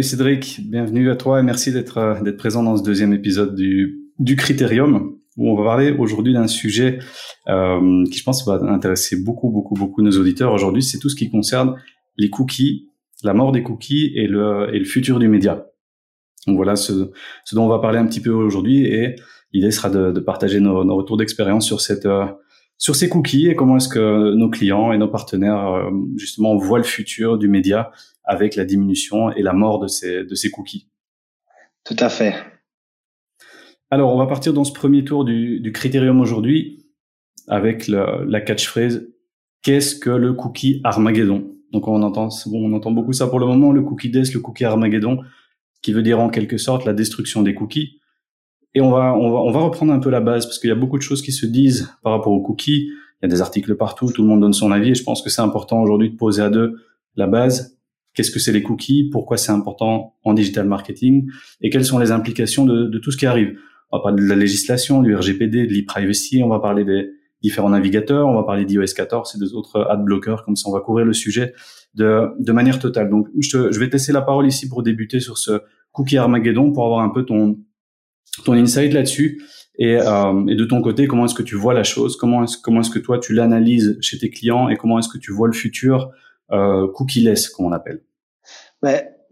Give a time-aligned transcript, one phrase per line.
[0.00, 3.54] Salut Cédric, bienvenue à toi et merci d'être euh, d'être présent dans ce deuxième épisode
[3.54, 7.00] du, du Critérium où on va parler aujourd'hui d'un sujet
[7.48, 11.16] euh, qui je pense va intéresser beaucoup beaucoup beaucoup nos auditeurs aujourd'hui, c'est tout ce
[11.16, 11.76] qui concerne
[12.16, 12.88] les cookies,
[13.24, 15.66] la mort des cookies et le et le futur du média.
[16.46, 17.10] Donc voilà ce,
[17.44, 19.16] ce dont on va parler un petit peu aujourd'hui et
[19.52, 22.26] l'idée sera de, partager nos, retours d'expérience sur euh,
[22.78, 26.84] sur ces cookies et comment est-ce que nos clients et nos partenaires justement voient le
[26.84, 27.90] futur du média
[28.30, 30.88] avec la diminution et la mort de ces, de ces cookies.
[31.84, 32.32] Tout à fait.
[33.90, 36.86] Alors, on va partir dans ce premier tour du, du critérium aujourd'hui
[37.48, 39.04] avec le, la catchphrase
[39.62, 41.50] Qu'est-ce que le cookie Armageddon?
[41.72, 44.40] Donc, on entend, bon, on entend beaucoup ça pour le moment, le cookie death, le
[44.40, 45.18] cookie Armageddon,
[45.82, 48.00] qui veut dire en quelque sorte la destruction des cookies.
[48.74, 50.72] Et on va, on va, on va reprendre un peu la base parce qu'il y
[50.72, 52.86] a beaucoup de choses qui se disent par rapport aux cookies.
[52.86, 55.20] Il y a des articles partout, tout le monde donne son avis et je pense
[55.20, 56.76] que c'est important aujourd'hui de poser à deux
[57.16, 57.79] la base.
[58.14, 59.08] Qu'est-ce que c'est les cookies?
[59.10, 61.28] Pourquoi c'est important en digital marketing?
[61.60, 63.56] Et quelles sont les implications de, tout ce qui arrive?
[63.92, 66.42] On va parler de la législation, du RGPD, de l'e-privacy.
[66.42, 67.10] On va parler des
[67.42, 68.28] différents navigateurs.
[68.28, 70.44] On va parler d'iOS 14 et des autres ad blockers.
[70.44, 71.54] Comme ça, on va couvrir le sujet
[71.94, 73.10] de, de manière totale.
[73.10, 76.72] Donc, je, je vais te laisser la parole ici pour débuter sur ce cookie Armageddon
[76.72, 77.58] pour avoir un peu ton
[78.44, 79.42] ton insight là-dessus
[79.78, 82.16] et, euh, et, de ton côté, comment est-ce que tu vois la chose?
[82.16, 84.68] Comment est-ce comment est-ce que toi tu l'analyses chez tes clients?
[84.68, 86.10] Et comment est-ce que tu vois le futur
[86.52, 88.02] euh, cookie-less, comme appelle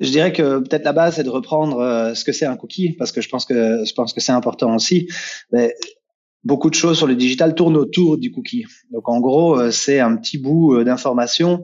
[0.01, 2.93] je dirais que peut-être la base c'est de reprendre euh, ce que c'est un cookie
[2.93, 5.09] parce que je pense que je pense que c'est important aussi.
[5.53, 5.75] Mais
[6.45, 8.65] beaucoup de choses sur le digital tournent autour du cookie.
[8.93, 11.63] Donc en gros, euh, c'est un petit bout euh, d'information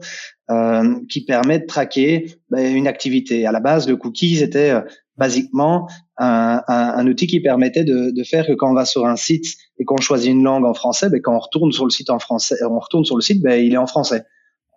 [0.51, 3.45] euh, qui permet de traquer ben, une activité.
[3.45, 4.73] À la base, le cookie c'était
[5.17, 9.05] basiquement un, un, un, outil qui permettait de, de, faire que quand on va sur
[9.05, 9.45] un site
[9.79, 12.19] et qu'on choisit une langue en français, ben, quand on retourne sur le site en
[12.19, 14.25] français, on retourne sur le site, ben, il est en français.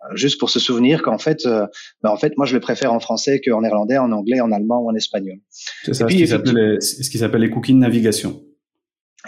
[0.03, 1.65] Euh, juste pour se souvenir qu'en fait, euh,
[2.03, 4.79] ben, en fait, moi je le préfère en français qu'en néerlandais, en anglais, en allemand
[4.81, 5.37] ou en espagnol.
[5.83, 8.41] C'est ça, puis, ce qui s'appelle les, cookies de navigation.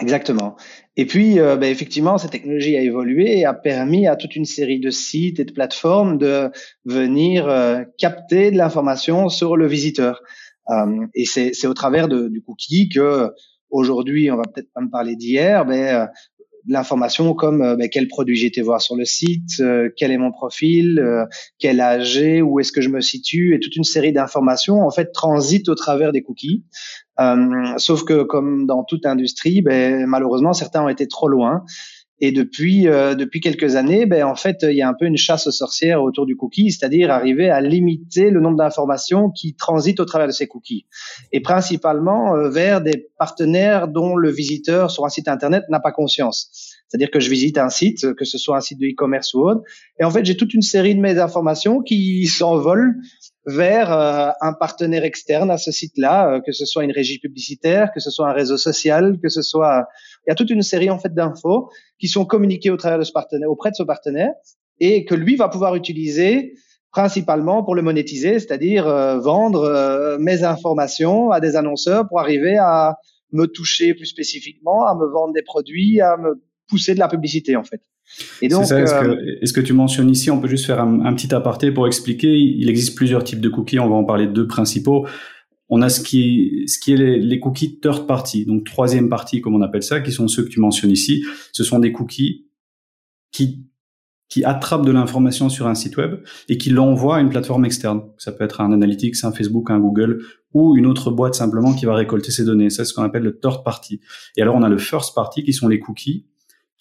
[0.00, 0.56] Exactement.
[0.96, 4.46] Et puis, euh, ben, effectivement, cette technologie a évolué et a permis à toute une
[4.46, 6.50] série de sites et de plateformes de
[6.86, 10.22] venir euh, capter de l'information sur le visiteur.
[10.70, 13.30] Euh, et c'est au travers de, du cookie que
[13.68, 16.06] aujourd'hui, on va peut-être pas me parler d'hier, mais de
[16.68, 19.62] l'information comme euh, ben, quel produit j'ai été voir sur le site,
[19.96, 21.02] quel est mon profil,
[21.58, 24.90] quel âge j'ai, où est-ce que je me situe, et toute une série d'informations en
[24.90, 26.64] fait transitent au travers des cookies.
[27.20, 31.64] Euh, sauf que comme dans toute industrie, ben, malheureusement certains ont été trop loin
[32.20, 35.16] et depuis euh, depuis quelques années, ben en fait, il y a un peu une
[35.16, 40.00] chasse aux sorcières autour du cookie, c'est-à-dire arriver à limiter le nombre d'informations qui transitent
[40.00, 40.86] au travers de ces cookies,
[41.32, 45.92] et principalement euh, vers des partenaires dont le visiteur sur un site internet n'a pas
[45.92, 46.76] conscience.
[46.88, 49.62] C'est-à-dire que je visite un site, que ce soit un site de e-commerce ou autre,
[49.98, 52.94] et en fait, j'ai toute une série de mes informations qui s'envolent
[53.46, 57.90] vers euh, un partenaire externe à ce site-là, euh, que ce soit une régie publicitaire,
[57.92, 59.86] que ce soit un réseau social, que ce soit
[60.26, 63.04] il y a toute une série en fait d'infos qui sont communiquées au travers de
[63.04, 64.32] ce partenaire auprès de ce partenaire
[64.80, 66.54] et que lui va pouvoir utiliser
[66.90, 72.96] principalement pour le monétiser, c'est-à-dire euh, vendre mes informations à des annonceurs pour arriver à
[73.32, 77.56] me toucher plus spécifiquement, à me vendre des produits, à me pousser de la publicité
[77.56, 77.80] en fait.
[78.42, 81.14] Et donc, est-ce, que, est-ce que tu mentionnes ici, on peut juste faire un, un,
[81.14, 84.32] petit aparté pour expliquer, il existe plusieurs types de cookies, on va en parler de
[84.32, 85.06] deux principaux.
[85.74, 89.54] On a ce qui, ce qui est les, cookies third party, donc troisième partie comme
[89.54, 91.24] on appelle ça, qui sont ceux que tu mentionnes ici.
[91.50, 92.46] Ce sont des cookies
[93.32, 93.64] qui
[94.28, 98.02] qui attrapent de l'information sur un site web et qui l'envoient à une plateforme externe.
[98.16, 100.22] Ça peut être un Analytics, un Facebook, un Google
[100.54, 102.70] ou une autre boîte simplement qui va récolter ces données.
[102.70, 104.00] C'est ce qu'on appelle le third party.
[104.36, 106.26] Et alors on a le first party qui sont les cookies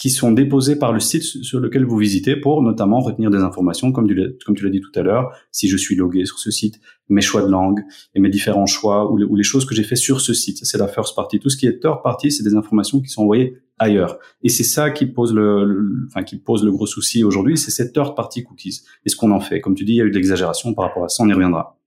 [0.01, 3.91] qui sont déposés par le site sur lequel vous visitez pour notamment retenir des informations,
[3.91, 7.21] comme tu l'as dit tout à l'heure, si je suis logué sur ce site, mes
[7.21, 7.81] choix de langue
[8.15, 10.57] et mes différents choix ou les, choses que j'ai fait sur ce site.
[10.63, 11.39] C'est la first party.
[11.39, 14.17] Tout ce qui est third party, c'est des informations qui sont envoyées ailleurs.
[14.41, 17.93] Et c'est ça qui pose le, enfin, qui pose le gros souci aujourd'hui, c'est cette
[17.93, 18.81] third party cookies.
[19.05, 19.61] Et ce qu'on en fait.
[19.61, 21.33] Comme tu dis, il y a eu de l'exagération par rapport à ça, on y
[21.33, 21.79] reviendra.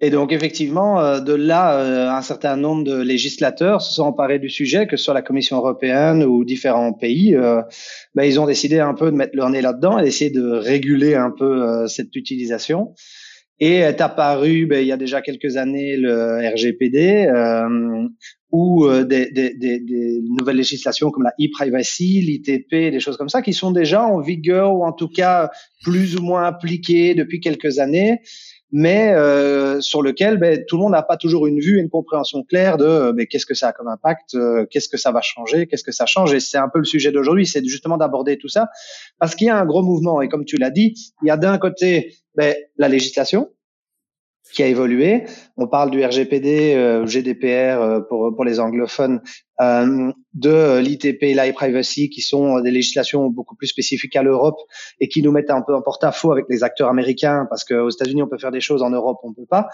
[0.00, 4.38] Et donc effectivement, euh, de là, euh, un certain nombre de législateurs se sont emparés
[4.38, 7.34] du sujet, que ce soit la Commission européenne ou différents pays.
[7.34, 7.62] Euh,
[8.14, 11.16] ben, ils ont décidé un peu de mettre leur nez là-dedans et d'essayer de réguler
[11.16, 12.94] un peu cette utilisation.
[13.60, 18.06] Et est apparu, ben, il y a déjà quelques années, le RGPD, euh,
[18.52, 23.42] ou des, des, des, des, nouvelles législations comme la e-privacy, l'ITP, des choses comme ça,
[23.42, 25.50] qui sont déjà en vigueur ou en tout cas
[25.82, 28.20] plus ou moins appliquées depuis quelques années
[28.70, 31.88] mais euh, sur lequel ben, tout le monde n'a pas toujours une vue et une
[31.88, 35.10] compréhension claire de euh, ben, qu'est-ce que ça a comme impact, euh, qu'est-ce que ça
[35.10, 36.34] va changer, qu'est-ce que ça change.
[36.34, 38.68] Et c'est un peu le sujet d'aujourd'hui, c'est justement d'aborder tout ça,
[39.18, 40.20] parce qu'il y a un gros mouvement.
[40.20, 43.50] Et comme tu l'as dit, il y a d'un côté ben, la législation,
[44.52, 45.24] qui a évolué.
[45.56, 49.20] On parle du RGPD, euh, GDPR euh, pour, pour les anglophones,
[49.60, 54.58] euh, de l'ITP, l'e-privacy, qui sont des législations beaucoup plus spécifiques à l'Europe
[55.00, 58.22] et qui nous mettent un peu en porte-à-faux avec les acteurs américains, parce qu'aux États-Unis,
[58.22, 59.66] on peut faire des choses, en Europe, on peut pas.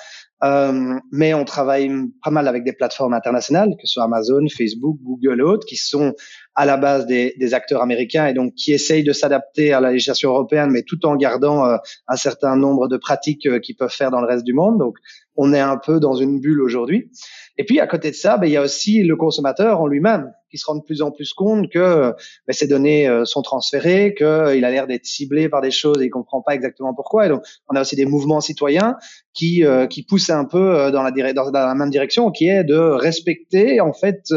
[0.42, 1.90] Euh, mais on travaille
[2.22, 6.14] pas mal avec des plateformes internationales, que ce soit Amazon, Facebook, Google, autres, qui sont
[6.54, 9.90] à la base des, des acteurs américains et donc qui essayent de s'adapter à la
[9.90, 11.76] législation européenne, mais tout en gardant euh,
[12.08, 14.78] un certain nombre de pratiques euh, qu'ils peuvent faire dans le reste du monde.
[14.78, 14.96] Donc,
[15.36, 17.10] on est un peu dans une bulle aujourd'hui.
[17.56, 20.32] Et puis à côté de ça, ben, il y a aussi le consommateur en lui-même
[20.50, 22.12] qui se rend de plus en plus compte que
[22.46, 26.06] ben, ces données euh, sont transférées, qu'il a l'air d'être ciblé par des choses et
[26.06, 27.26] il comprend pas exactement pourquoi.
[27.26, 28.96] Et donc on a aussi des mouvements citoyens
[29.32, 32.64] qui euh, qui poussent un peu euh, dans la, dans la même direction, qui est
[32.64, 34.32] de respecter en fait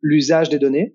[0.00, 0.94] l'usage des données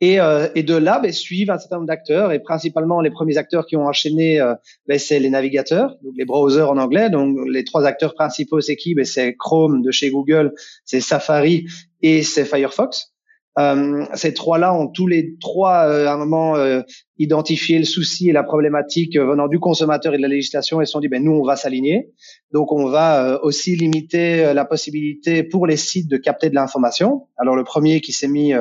[0.00, 3.38] et, euh, et de là, ben, suivent un certain nombre d'acteurs, et principalement les premiers
[3.38, 4.54] acteurs qui ont enchaîné, euh,
[4.86, 7.08] ben, c'est les navigateurs, donc les browsers en anglais.
[7.08, 8.94] Donc les trois acteurs principaux, c'est qui?
[8.94, 10.52] Ben, C'est Chrome de chez Google,
[10.84, 11.66] c'est Safari
[12.02, 13.12] et c'est Firefox.
[13.58, 16.82] Euh, ces trois-là ont tous les trois euh, à un moment euh,
[17.16, 20.92] identifié le souci et la problématique venant du consommateur et de la législation et se
[20.92, 22.10] sont dit ben nous on va s'aligner
[22.52, 27.56] donc on va aussi limiter la possibilité pour les sites de capter de l'information alors
[27.56, 28.52] le premier qui s'est mis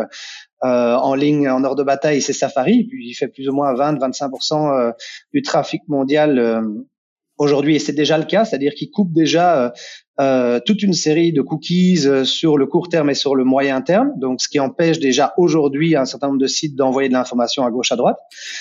[0.66, 2.90] euh, en ligne en ordre de bataille, c'est Safari.
[2.92, 4.92] Il fait plus ou moins 20-25% euh,
[5.34, 6.62] du trafic mondial euh,
[7.38, 9.74] aujourd'hui, et c'est déjà le cas, c'est-à-dire qu'il coupe déjà
[10.20, 13.82] euh, toute une série de cookies euh, sur le court terme et sur le moyen
[13.82, 17.66] terme, donc ce qui empêche déjà aujourd'hui un certain nombre de sites d'envoyer de l'information
[17.66, 18.18] à gauche à droite.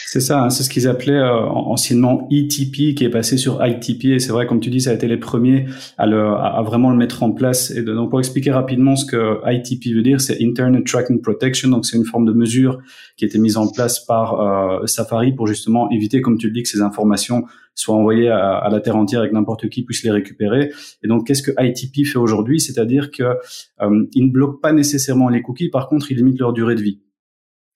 [0.06, 4.06] C'est ça, hein, c'est ce qu'ils appelaient euh, anciennement ETP qui est passé sur ITP
[4.06, 5.67] et c'est vrai comme tu dis ça a été les premiers
[5.97, 9.39] à, le, à, vraiment le mettre en place et donc pour expliquer rapidement ce que
[9.47, 12.81] ITP veut dire, c'est Internet Tracking Protection, donc c'est une forme de mesure
[13.17, 16.53] qui a été mise en place par euh, Safari pour justement éviter, comme tu le
[16.53, 19.83] dis, que ces informations soient envoyées à, à la terre entière et que n'importe qui
[19.83, 20.73] puisse les récupérer.
[21.03, 25.43] Et donc qu'est-ce que ITP fait aujourd'hui, c'est-à-dire que euh, ne bloque pas nécessairement les
[25.43, 27.00] cookies, par contre, il limite leur durée de vie.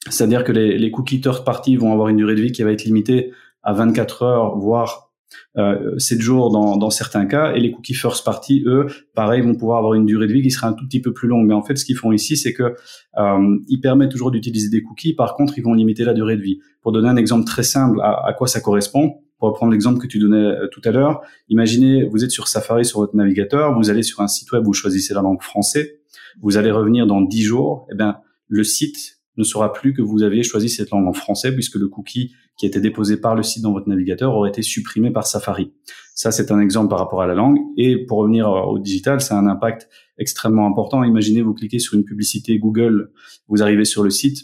[0.08, 2.72] C'est-à-dire que les, les, cookies third party vont avoir une durée de vie qui va
[2.72, 3.32] être limitée
[3.62, 5.08] à 24 heures, voire
[5.56, 9.78] euh, 7 jours dans, certains cas, et les cookies first party, eux, pareil, vont pouvoir
[9.78, 11.46] avoir une durée de vie qui sera un tout petit peu plus longue.
[11.46, 12.74] Mais en fait, ce qu'ils font ici, c'est que
[13.18, 15.14] euh, ils permettent toujours d'utiliser des cookies.
[15.14, 16.60] Par contre, ils vont limiter la durée de vie.
[16.80, 20.18] Pour donner un exemple très simple à quoi ça correspond, pour reprendre l'exemple que tu
[20.18, 24.02] donnais euh, tout à l'heure, imaginez, vous êtes sur Safari sur votre navigateur, vous allez
[24.02, 26.00] sur un site web, vous choisissez la langue français,
[26.40, 28.18] vous allez revenir dans 10 jours, eh bien,
[28.48, 31.88] le site ne saura plus que vous avez choisi cette langue en français puisque le
[31.88, 35.72] cookie qui était déposé par le site dans votre navigateur aurait été supprimé par Safari.
[36.14, 37.58] Ça, c'est un exemple par rapport à la langue.
[37.76, 39.88] Et pour revenir au digital, ça a un impact
[40.18, 41.04] extrêmement important.
[41.04, 43.12] Imaginez, vous cliquez sur une publicité Google,
[43.46, 44.38] vous arrivez sur le site,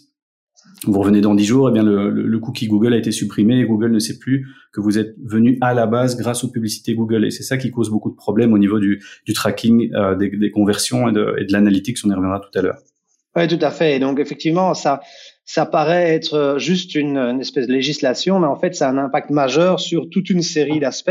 [0.86, 3.92] vous revenez dans 10 jours, eh bien le, cookie Google a été supprimé et Google
[3.92, 7.24] ne sait plus que vous êtes venu à la base grâce aux publicités Google.
[7.24, 9.00] Et c'est ça qui cause beaucoup de problèmes au niveau du,
[9.34, 11.98] tracking euh, des, conversions et de, et de l'analytics.
[12.04, 12.78] On y reviendra tout à l'heure.
[13.36, 13.98] Oui, tout à fait.
[13.98, 15.00] Donc effectivement, ça,
[15.44, 18.98] ça paraît être juste une, une, espèce de législation, mais en fait, ça a un
[18.98, 21.10] impact majeur sur toute une série d'aspects.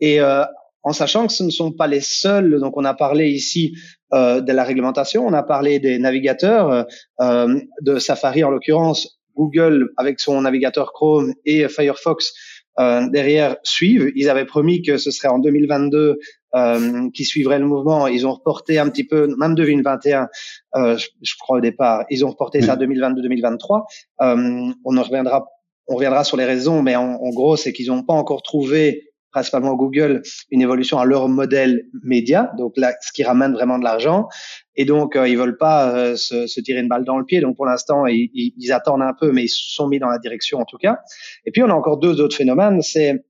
[0.00, 0.44] Et euh,
[0.82, 2.58] en sachant que ce ne sont pas les seuls.
[2.60, 3.76] Donc, on a parlé ici
[4.12, 6.86] euh, de la réglementation, on a parlé des navigateurs,
[7.20, 12.32] euh, de Safari en l'occurrence, Google avec son navigateur Chrome et Firefox
[12.78, 14.10] euh, derrière suivent.
[14.14, 16.18] Ils avaient promis que ce serait en 2022
[16.54, 18.06] euh, qui suivrait le mouvement.
[18.06, 20.28] Ils ont reporté un petit peu, même 2021,
[20.76, 23.82] euh, je, je, crois au départ, ils ont reporté ça à 2022-2023.
[24.22, 25.46] Euh, on en reviendra,
[25.88, 29.09] on reviendra sur les raisons, mais en, en gros, c'est qu'ils n'ont pas encore trouvé
[29.30, 33.84] principalement Google, une évolution à leur modèle média, donc là, ce qui ramène vraiment de
[33.84, 34.28] l'argent.
[34.76, 37.40] Et donc, euh, ils veulent pas euh, se, se, tirer une balle dans le pied.
[37.40, 40.58] Donc, pour l'instant, ils, ils, attendent un peu, mais ils sont mis dans la direction
[40.58, 41.00] en tout cas.
[41.44, 42.80] Et puis, on a encore deux autres phénomènes.
[42.82, 43.24] C'est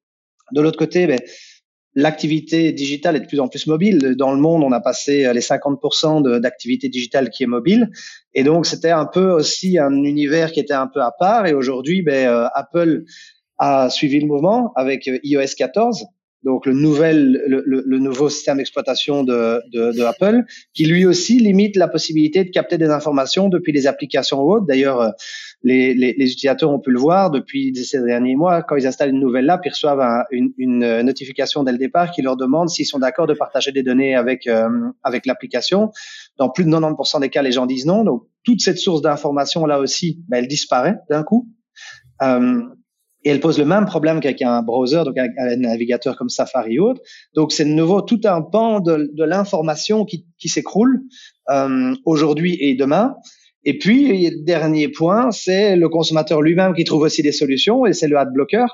[0.52, 1.21] de l'autre côté, ben,
[1.95, 4.14] l'activité digitale est de plus en plus mobile.
[4.16, 7.90] Dans le monde, on a passé euh, les 50% d'activité digitale qui est mobile.
[8.35, 11.47] Et donc, c'était un peu aussi un univers qui était un peu à part.
[11.47, 13.04] Et aujourd'hui, ben, euh, Apple
[13.60, 16.06] a suivi le mouvement avec euh, iOS 14,
[16.42, 21.38] donc le nouvel, le, le, nouveau système d'exploitation de, de, de, Apple, qui lui aussi
[21.38, 24.64] limite la possibilité de capter des informations depuis les applications ou autres.
[24.66, 25.10] D'ailleurs, euh,
[25.62, 28.62] les, les, les, utilisateurs ont pu le voir depuis ces derniers mois.
[28.62, 32.22] Quand ils installent une nouvelle app, ils reçoivent une, une, notification dès le départ qui
[32.22, 34.70] leur demande s'ils sont d'accord de partager des données avec euh,
[35.02, 35.90] avec l'application.
[36.38, 38.02] Dans plus de 90% des cas, les gens disent non.
[38.02, 41.50] Donc toute cette source d'information là aussi, ben, elle disparaît d'un coup.
[42.22, 42.62] Euh,
[43.24, 46.90] et elle pose le même problème qu'avec un browser, donc un navigateur comme Safari ou
[46.90, 47.02] autre.
[47.34, 51.02] Donc c'est de nouveau tout un pan de, de l'information qui, qui s'écroule
[51.50, 53.16] euh, aujourd'hui et demain.
[53.64, 58.08] Et puis, dernier point, c'est le consommateur lui-même qui trouve aussi des solutions, et c'est
[58.08, 58.66] le ad blocker.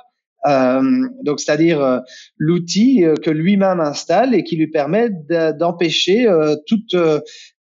[0.46, 1.98] Euh, donc, c'est-à-dire euh,
[2.36, 5.10] l'outil euh, que lui-même installe et qui lui permet
[5.58, 6.28] d'empêcher
[6.66, 6.94] toute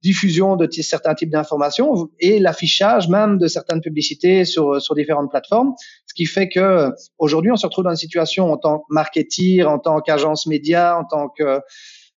[0.01, 5.73] diffusion de certains types d'informations et l'affichage même de certaines publicités sur, sur différentes plateformes.
[6.13, 9.63] Ce qui fait que aujourd'hui, on se retrouve dans une situation en tant que marketeer,
[9.63, 11.59] en tant qu'agence média, en tant que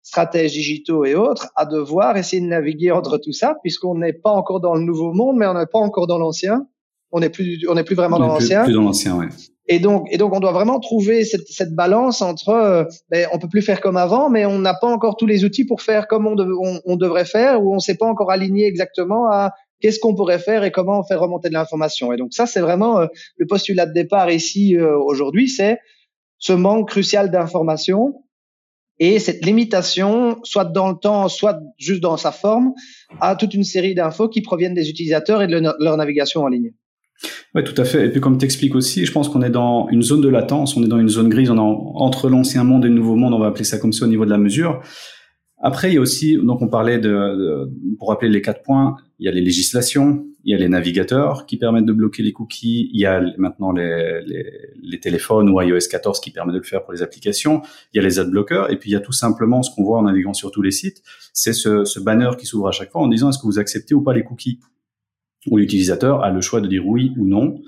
[0.02, 4.32] stratèges digitaux et autres, à devoir essayer de naviguer entre tout ça, puisqu'on n'est pas
[4.32, 6.66] encore dans le nouveau monde, mais on n'est pas encore dans l'ancien.
[7.12, 8.64] On n'est plus, on n'est plus vraiment dans l'ancien.
[8.64, 9.28] Plus dans l'ancien, ouais.
[9.68, 13.38] Et donc, et donc, on doit vraiment trouver cette, cette balance entre, euh, ben, on
[13.38, 16.08] peut plus faire comme avant, mais on n'a pas encore tous les outils pour faire
[16.08, 16.34] comme on,
[16.84, 19.52] on, devrait faire, ou on s'est pas encore aligné exactement à
[19.84, 22.10] qu'est-ce qu'on pourrait faire et comment faire remonter de l'information.
[22.10, 25.76] Et donc, ça, c'est vraiment euh, le postulat de départ ici euh, aujourd'hui, c'est
[26.38, 28.14] ce manque crucial d'information
[28.98, 32.72] et cette limitation, soit dans le temps, soit juste dans sa forme,
[33.20, 36.72] à toute une série d'infos qui proviennent des utilisateurs et de leur navigation en ligne.
[37.54, 38.06] Oui, tout à fait.
[38.06, 40.78] Et puis comme tu expliques aussi, je pense qu'on est dans une zone de latence,
[40.78, 43.34] on est dans une zone grise, on est entre l'ancien monde et le nouveau monde,
[43.34, 44.80] on va appeler ça comme ça au niveau de la mesure.
[45.66, 49.24] Après, il y a aussi, donc on parlait de, pour rappeler les quatre points, il
[49.24, 52.90] y a les législations, il y a les navigateurs qui permettent de bloquer les cookies,
[52.92, 54.20] il y a maintenant les,
[54.82, 57.62] les, téléphones ou iOS 14 qui permet de le faire pour les applications,
[57.94, 59.96] il y a les adblockers, et puis il y a tout simplement ce qu'on voit
[59.96, 61.02] en naviguant sur tous les sites,
[61.32, 63.94] c'est ce, ce banner qui s'ouvre à chaque fois en disant est-ce que vous acceptez
[63.94, 64.60] ou pas les cookies
[65.50, 67.60] où l'utilisateur a le choix de dire oui ou non.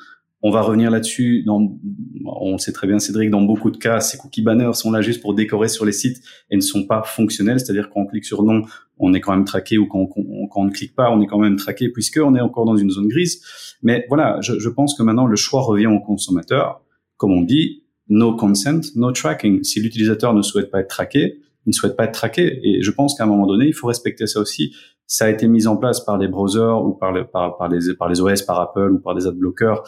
[0.42, 1.42] On va revenir là-dessus.
[1.44, 1.78] Dans,
[2.24, 5.22] on sait très bien, Cédric, dans beaucoup de cas, ces cookie banners sont là juste
[5.22, 7.58] pour décorer sur les sites et ne sont pas fonctionnels.
[7.58, 8.62] C'est-à-dire quand on clique sur non,
[8.98, 11.38] on est quand même traqué ou quand on, on ne clique pas, on est quand
[11.38, 13.42] même traqué puisqu'on est encore dans une zone grise.
[13.82, 16.82] Mais voilà, je, pense que maintenant le choix revient au consommateur.
[17.16, 19.64] Comme on dit, no consent, no tracking.
[19.64, 22.60] Si l'utilisateur ne souhaite pas être traqué, il ne souhaite pas être traqué.
[22.62, 24.74] Et je pense qu'à un moment donné, il faut respecter ça aussi.
[25.06, 27.94] Ça a été mis en place par les browsers ou par, les, par, par, les,
[27.94, 29.82] par les OS, par Apple ou par des adblockers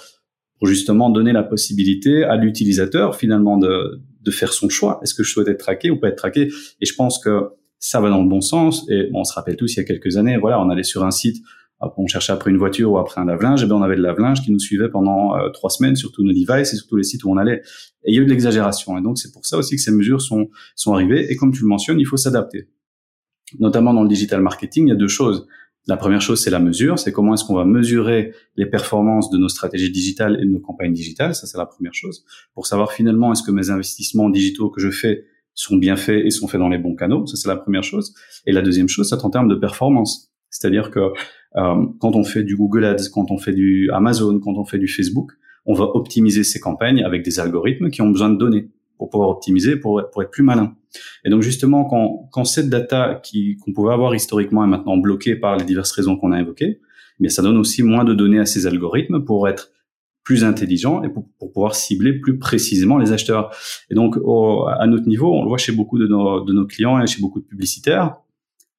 [0.58, 5.00] pour justement donner la possibilité à l'utilisateur finalement de, de faire son choix.
[5.02, 6.48] Est-ce que je souhaite être traqué ou pas être traqué?
[6.80, 8.84] Et je pense que ça va dans le bon sens.
[8.90, 11.04] Et bon, on se rappelle tous, il y a quelques années, voilà, on allait sur
[11.04, 11.42] un site,
[11.80, 14.42] on cherchait après une voiture ou après un lave-linge, et bien on avait de lave-linge
[14.42, 17.04] qui nous suivait pendant euh, trois semaines sur tous nos devices et sur tous les
[17.04, 17.62] sites où on allait.
[18.04, 18.98] Et il y a eu de l'exagération.
[18.98, 21.30] Et donc c'est pour ça aussi que ces mesures sont sont arrivées.
[21.30, 22.68] Et comme tu le mentionnes, il faut s'adapter
[23.58, 25.46] notamment dans le digital marketing, il y a deux choses.
[25.88, 29.38] La première chose, c'est la mesure, c'est comment est-ce qu'on va mesurer les performances de
[29.38, 32.92] nos stratégies digitales et de nos campagnes digitales, ça c'est la première chose, pour savoir
[32.92, 36.60] finalement est-ce que mes investissements digitaux que je fais sont bien faits et sont faits
[36.60, 38.14] dans les bons canaux, ça c'est la première chose.
[38.44, 41.00] Et la deuxième chose, c'est en termes de performance, c'est-à-dire que
[41.56, 44.78] euh, quand on fait du Google Ads, quand on fait du Amazon, quand on fait
[44.78, 45.32] du Facebook,
[45.64, 49.30] on va optimiser ces campagnes avec des algorithmes qui ont besoin de données pour pouvoir
[49.30, 50.74] optimiser, pour, pour être plus malin.
[51.24, 55.36] Et donc justement, quand, quand cette data qui qu'on pouvait avoir historiquement est maintenant bloquée
[55.36, 56.80] par les diverses raisons qu'on a évoquées,
[57.20, 59.70] mais ça donne aussi moins de données à ces algorithmes pour être
[60.24, 63.54] plus intelligents et pour, pour pouvoir cibler plus précisément les acheteurs.
[63.90, 67.00] Et donc à notre niveau, on le voit chez beaucoup de nos, de nos clients
[67.00, 68.16] et chez beaucoup de publicitaires,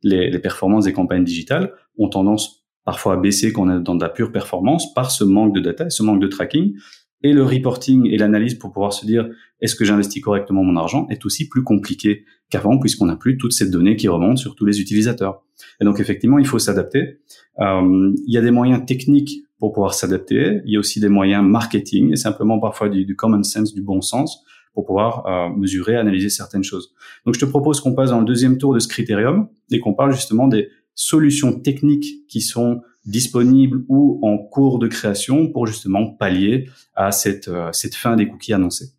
[0.03, 3.95] les, les performances des campagnes digitales ont tendance parfois à baisser quand on est dans
[3.95, 6.75] de la pure performance par ce manque de data, ce manque de tracking
[7.23, 9.29] et le reporting et l'analyse pour pouvoir se dire
[9.61, 13.53] est-ce que j'investis correctement mon argent est aussi plus compliqué qu'avant puisqu'on n'a plus toutes
[13.53, 15.43] ces données qui remontent sur tous les utilisateurs.
[15.81, 17.19] Et donc effectivement, il faut s'adapter.
[17.59, 20.61] Euh, il y a des moyens techniques pour pouvoir s'adapter.
[20.65, 24.01] Il y a aussi des moyens marketing et simplement parfois du, common sense, du bon
[24.01, 26.93] sens pour pouvoir euh, mesurer, analyser certaines choses.
[27.25, 29.93] Donc je te propose qu'on passe dans le deuxième tour de ce critérium et qu'on
[29.93, 36.08] parle justement des solutions techniques qui sont disponibles ou en cours de création pour justement
[36.08, 38.94] pallier à cette, euh, cette fin des cookies annoncés.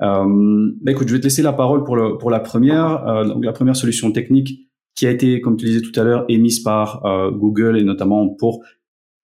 [0.00, 3.06] Euh, bah écoute, je vais te laisser la parole pour, le, pour la première.
[3.06, 6.24] Euh, donc la première solution technique qui a été, comme tu disais tout à l'heure,
[6.28, 8.62] émise par euh, Google et notamment pour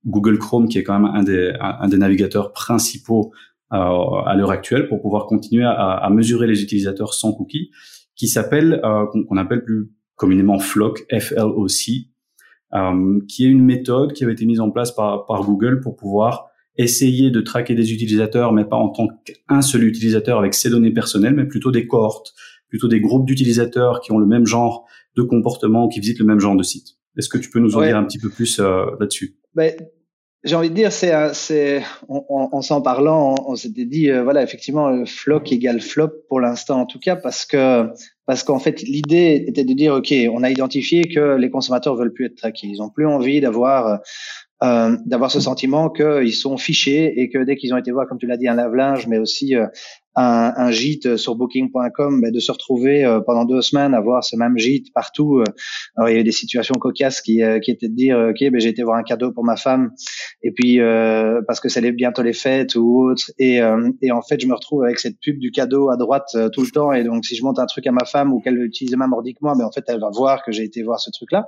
[0.06, 3.32] Google Chrome, qui est quand même un des, un, des navigateurs principaux
[3.72, 7.70] euh, à l'heure actuelle pour pouvoir continuer à, à, mesurer les utilisateurs sans cookies,
[8.14, 8.80] qui s'appelle,
[9.12, 12.08] qu'on appelle plus communément FLOC, F-L-O-C,
[13.28, 16.48] qui est une méthode qui avait été mise en place par, par Google pour pouvoir
[16.78, 20.92] essayer de traquer des utilisateurs, mais pas en tant qu'un seul utilisateur avec ses données
[20.92, 22.34] personnelles, mais plutôt des cohortes,
[22.68, 26.24] plutôt des groupes d'utilisateurs qui ont le même genre de comportement ou qui visitent le
[26.24, 26.96] même genre de site.
[27.16, 29.36] Est-ce que tu peux nous en dire un petit peu plus euh, là-dessus?
[29.54, 29.74] Ben,
[30.44, 35.04] J'ai envie de dire, c'est, c'est, en, s'en parlant, on, s'était dit, euh, voilà, effectivement,
[35.04, 37.88] floc égale flop pour l'instant en tout cas, parce que
[38.28, 42.12] parce qu'en fait, l'idée était de dire, OK, on a identifié que les consommateurs veulent
[42.12, 42.66] plus être traqués.
[42.66, 44.00] Ils ont plus envie d'avoir
[44.62, 48.18] euh, d'avoir ce sentiment qu'ils sont fichés et que dès qu'ils ont été voir, comme
[48.18, 49.66] tu l'as dit, un lave-linge, mais aussi euh,
[50.18, 54.24] un, un, gîte sur Booking.com, ben, de se retrouver euh, pendant deux semaines à voir
[54.24, 55.42] ce même gîte partout.
[55.96, 58.60] Alors, il y a eu des situations cocasses qui, qui étaient de dire, ok, ben,
[58.60, 59.92] j'ai été voir un cadeau pour ma femme,
[60.42, 60.78] et puis
[61.46, 63.60] parce que c'est bientôt les fêtes ou autre, et,
[64.02, 66.70] et en fait, je me retrouve avec cette pub du cadeau à droite tout le
[66.70, 69.12] temps, et donc si je monte un truc à ma femme ou qu'elle l'utilise même
[69.12, 71.46] ordiquement, ben, en fait, elle va voir que j'ai été voir ce truc-là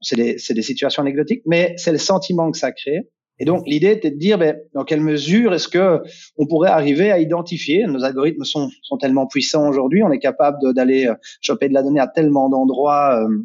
[0.00, 3.10] c'est des, des, situations anecdotiques, mais c'est le sentiment que ça crée.
[3.40, 6.02] Et donc l'idée était de dire ben, dans quelle mesure est-ce que
[6.36, 7.86] on pourrait arriver à identifier.
[7.86, 11.82] Nos algorithmes sont, sont tellement puissants aujourd'hui, on est capable d'aller euh, choper de la
[11.82, 13.38] donnée à tellement d'endroits, euh,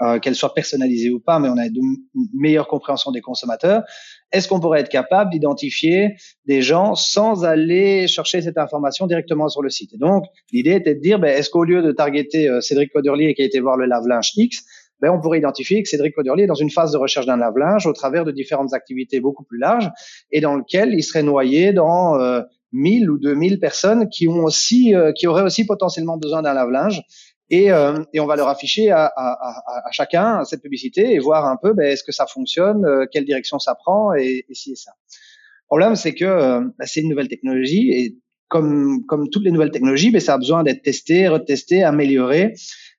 [0.00, 1.96] euh, qu'elle soit personnalisée ou pas, mais on a une
[2.32, 3.82] meilleure compréhension des consommateurs.
[4.30, 6.14] Est-ce qu'on pourrait être capable d'identifier
[6.46, 9.94] des gens sans aller chercher cette information directement sur le site?
[9.94, 13.34] Et donc l'idée était de dire ben, est-ce qu'au lieu de targeter euh, Cédric Coderlier
[13.34, 14.64] qui a été voir le lave-linge X,
[15.00, 17.86] ben, on pourrait identifier que Cédric Coderlier est dans une phase de recherche d'un lave-linge
[17.86, 19.90] au travers de différentes activités beaucoup plus larges
[20.30, 24.94] et dans lequel il serait noyé dans euh, 1000 ou 2000 personnes qui ont aussi,
[24.94, 27.02] euh, qui auraient aussi potentiellement besoin d'un lave-linge.
[27.50, 31.18] Et, euh, et, on va leur afficher à, à, à, à, chacun cette publicité et
[31.18, 34.54] voir un peu ben, est-ce que ça fonctionne, euh, quelle direction ça prend et, et
[34.54, 34.92] si et ça.
[35.10, 39.50] Le problème, c'est que euh, ben, c'est une nouvelle technologie et comme, comme toutes les
[39.50, 42.52] nouvelles technologies, ben, ça a besoin d'être testé, retesté, amélioré.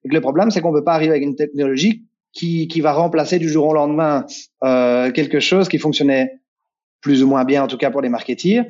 [0.03, 2.81] Et que le problème, c'est qu'on ne peut pas arriver avec une technologie qui, qui
[2.81, 4.25] va remplacer du jour au lendemain
[4.63, 6.39] euh, quelque chose qui fonctionnait
[7.01, 8.63] plus ou moins bien, en tout cas pour les marketeers,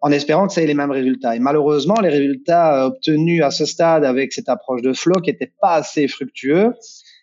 [0.00, 1.36] en espérant que ça ait les mêmes résultats.
[1.36, 5.52] Et malheureusement, les résultats obtenus à ce stade avec cette approche de flow qui n'étaient
[5.60, 6.72] pas assez fructueux,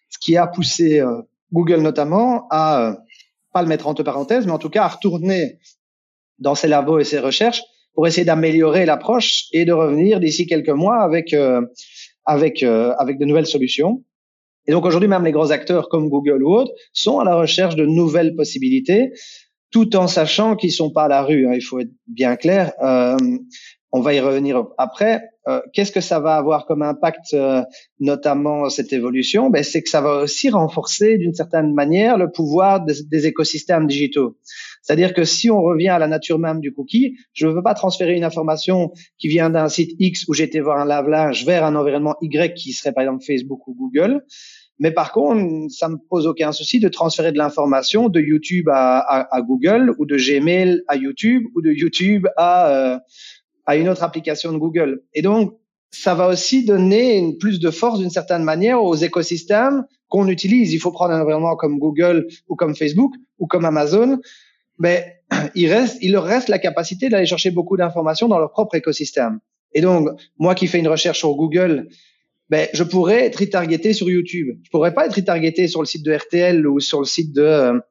[0.10, 2.96] ce qui a poussé euh, Google notamment à euh,
[3.53, 5.60] pas le mettre entre parenthèses, mais en tout cas à retourner
[6.39, 7.63] dans ses labos et ses recherches
[7.94, 11.62] pour essayer d'améliorer l'approche et de revenir d'ici quelques mois avec euh,
[12.25, 14.03] avec euh, avec de nouvelles solutions.
[14.67, 17.75] Et donc aujourd'hui, même les gros acteurs comme Google ou autres sont à la recherche
[17.75, 19.11] de nouvelles possibilités,
[19.71, 21.47] tout en sachant qu'ils sont pas à la rue.
[21.47, 22.73] Hein, il faut être bien clair.
[22.83, 23.17] Euh,
[23.91, 25.21] on va y revenir après.
[25.48, 27.63] Euh, Qu'est-ce que ça va avoir comme impact, euh,
[28.00, 29.50] notamment cette évolution?
[29.50, 34.38] Ben, C'est que ça va aussi renforcer d'une certaine manière le pouvoir des, écosystèmes digitaux.
[34.82, 37.73] C'est-à-dire que si on revient à la nature même du cookie, je ne veux pas
[37.73, 41.75] transférer une information qui vient d'un site X où été voir un lave-linge vers un
[41.75, 44.23] environnement Y qui serait par exemple Facebook ou Google.
[44.80, 48.97] Mais par contre, ça me pose aucun souci de transférer de l'information de YouTube à,
[48.97, 52.97] à, à, Google ou de Gmail à YouTube ou de YouTube à, euh,
[53.65, 55.04] à une autre application de Google.
[55.13, 55.58] Et donc,
[55.91, 60.74] ça va aussi donner une plus de force d'une certaine manière aux écosystèmes qu'on utilise.
[60.74, 64.19] Il faut prendre un environnement comme Google ou comme Facebook ou comme Amazon
[64.82, 65.21] mais
[65.56, 69.39] il reste, il leur reste la capacité d'aller chercher beaucoup d'informations dans leur propre écosystème.
[69.74, 71.88] Et donc, moi qui fais une recherche sur Google,
[72.50, 74.58] ben, je pourrais être retargeté sur YouTube.
[74.63, 77.82] Je pourrais pas être retargeté sur le site de RTL ou sur le site de,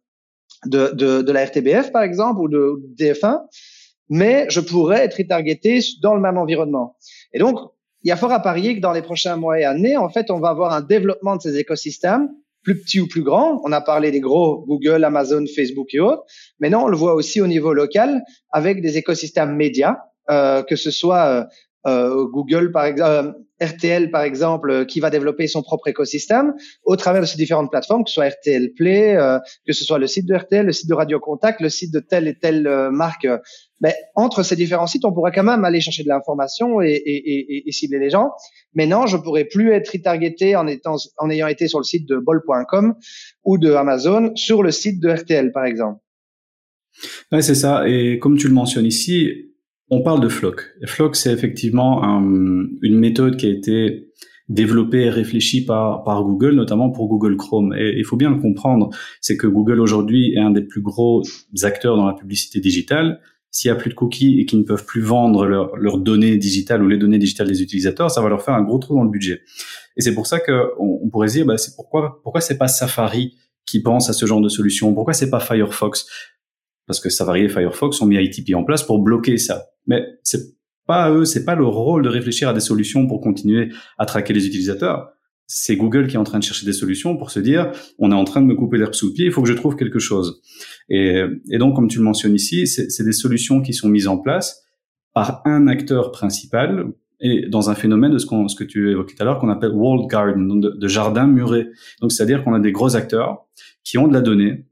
[0.67, 3.41] de, de, de la RTBF, par exemple, ou de, DF1,
[4.11, 6.97] mais je pourrais être retargeté dans le même environnement.
[7.33, 7.59] Et donc,
[8.03, 10.31] il y a fort à parier que dans les prochains mois et années, en fait,
[10.31, 12.29] on va avoir un développement de ces écosystèmes
[12.63, 13.61] plus petits ou plus grands.
[13.65, 16.25] On a parlé des gros Google, Amazon, Facebook et autres.
[16.59, 19.99] Mais non, on le voit aussi au niveau local avec des écosystèmes médias,
[20.31, 21.47] euh, que ce soit
[21.87, 25.89] euh, euh, Google par exemple, euh, RTL par exemple, euh, qui va développer son propre
[25.89, 29.17] écosystème au travers de ces différentes plateformes, que ce soit RTL Play,
[29.67, 32.01] que ce soit le site de RTL, le site de Radio Contact, le site de
[32.01, 33.27] telle et telle marque.
[33.83, 37.57] Mais entre ces différents sites, on pourrait quand même aller chercher de l'information et, et,
[37.57, 38.31] et, et, cibler les gens.
[38.75, 42.07] Mais non, je pourrais plus être retargeté en étant, en ayant été sur le site
[42.09, 42.95] de bol.com
[43.45, 46.01] ou de Amazon sur le site de RTL par exemple.
[47.33, 47.89] Ouais, c'est ça.
[47.89, 49.50] Et comme tu le mentionnes ici,
[49.91, 50.63] on parle de Flock.
[50.87, 54.11] Flock, c'est effectivement une méthode qui a été
[54.49, 57.75] développée et réfléchie par, Google, notamment pour Google Chrome.
[57.79, 61.23] Et il faut bien le comprendre, c'est que Google aujourd'hui est un des plus gros
[61.63, 63.21] acteurs dans la publicité digitale.
[63.53, 66.83] S'il y a plus de cookies et qu'ils ne peuvent plus vendre leurs données digitales
[66.85, 69.11] ou les données digitales des utilisateurs, ça va leur faire un gros trou dans le
[69.11, 69.41] budget.
[69.97, 72.69] Et c'est pour ça qu'on on pourrait se dire, bah, c'est pourquoi pourquoi c'est pas
[72.69, 73.35] Safari
[73.67, 74.95] qui pense à ce genre de solution?
[74.95, 76.07] Pourquoi c'est pas Firefox?
[76.91, 79.67] Parce que Safari et Firefox ont mis ITP en place pour bloquer ça.
[79.87, 80.57] Mais c'est
[80.89, 84.33] pas eux, c'est pas leur rôle de réfléchir à des solutions pour continuer à traquer
[84.33, 85.09] les utilisateurs.
[85.47, 88.15] C'est Google qui est en train de chercher des solutions pour se dire, on est
[88.17, 90.01] en train de me couper l'herbe sous le pied, il faut que je trouve quelque
[90.01, 90.43] chose.
[90.89, 91.23] Et,
[91.61, 94.65] donc, comme tu le mentionnes ici, c'est des solutions qui sont mises en place
[95.15, 96.87] par un acteur principal
[97.21, 100.11] et dans un phénomène de ce, que tu évoquais tout à l'heure qu'on appelle walled
[100.11, 101.69] garden, de, de jardin muré.
[102.01, 103.47] Donc, c'est-à-dire qu'on a des gros acteurs
[103.85, 104.65] qui ont de la donnée,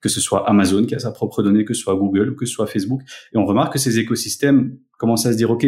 [0.00, 2.52] que ce soit Amazon qui a sa propre donnée, que ce soit Google, que ce
[2.52, 3.02] soit Facebook.
[3.34, 5.66] Et on remarque que ces écosystèmes commencent à se dire, OK,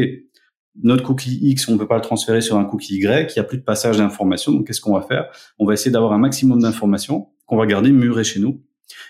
[0.83, 3.41] notre cookie X, on ne peut pas le transférer sur un cookie Y, il n'y
[3.41, 5.27] a plus de passage d'informations, donc qu'est-ce qu'on va faire?
[5.59, 8.63] On va essayer d'avoir un maximum d'informations qu'on va garder murées chez nous.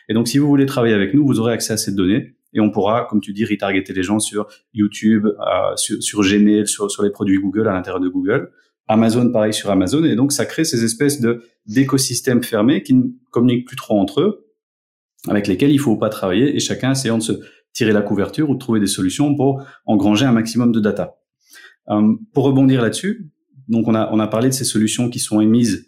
[0.09, 2.61] Et donc, si vous voulez travailler avec nous, vous aurez accès à cette donnée et
[2.61, 7.11] on pourra, comme tu dis, retargeter les gens sur YouTube, euh, sur, Gmail, sur, les
[7.11, 8.51] produits Google à l'intérieur de Google.
[8.89, 10.03] Amazon, pareil sur Amazon.
[10.05, 11.21] Et donc, ça crée ces espèces
[11.67, 14.48] d'écosystèmes fermés qui ne communiquent plus trop entre eux,
[15.27, 17.33] avec lesquels il faut pas travailler et chacun essayant de se
[17.73, 21.17] tirer la couverture ou de trouver des solutions pour engranger un maximum de data.
[21.91, 23.31] Euh, pour rebondir là-dessus,
[23.69, 25.88] donc on a, on a parlé de ces solutions qui sont émises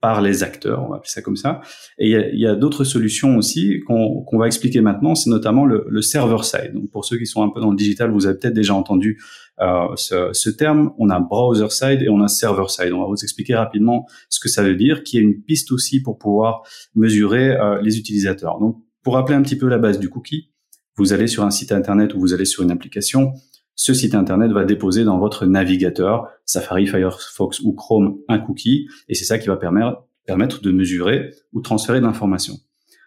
[0.00, 1.60] par les acteurs, on va appeler ça comme ça.
[1.98, 5.64] Et il y a, a d'autres solutions aussi qu'on qu'on va expliquer maintenant, c'est notamment
[5.64, 6.72] le, le server-side.
[6.72, 9.20] Donc pour ceux qui sont un peu dans le digital, vous avez peut-être déjà entendu
[9.60, 10.92] euh, ce, ce, terme.
[10.98, 12.92] On a browser-side et on a server-side.
[12.92, 16.00] On va vous expliquer rapidement ce que ça veut dire, qui est une piste aussi
[16.00, 16.62] pour pouvoir
[16.94, 18.60] mesurer euh, les utilisateurs.
[18.60, 20.52] Donc pour rappeler un petit peu la base du cookie,
[20.96, 23.32] vous allez sur un site internet ou vous allez sur une application,
[23.78, 29.14] ce site internet va déposer dans votre navigateur, Safari, Firefox ou Chrome, un cookie, et
[29.14, 32.54] c'est ça qui va permettre, de mesurer ou transférer l'information.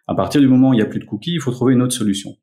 [0.07, 1.81] À partir du moment où il n'y a plus de cookies, il faut trouver une
[1.81, 2.37] autre solution.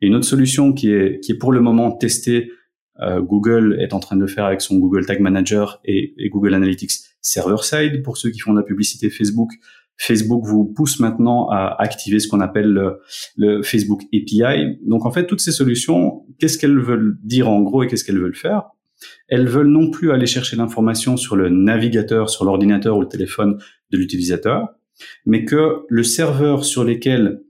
[0.00, 2.50] Et une autre solution qui est, pour le moment testée,
[3.00, 6.30] euh, Google est en train de le faire avec son Google Tag Manager et, et
[6.30, 8.02] Google Analytics server-side.
[8.02, 9.50] Pour ceux qui font de la publicité Facebook,
[9.96, 12.96] Facebook vous pousse maintenant à activer ce qu'on appelle
[13.36, 14.78] le, Facebook API.
[14.86, 18.20] Donc en fait, toutes ces solutions, qu'est-ce qu'elles veulent dire en gros et qu'est-ce qu'elles
[18.20, 18.64] veulent faire?
[19.28, 23.58] Elles veulent non plus aller chercher l'information sur le navigateur, sur l'ordinateur ou le téléphone
[23.90, 24.68] de l'utilisateur,
[25.26, 27.40] mais que le serveur sur lequel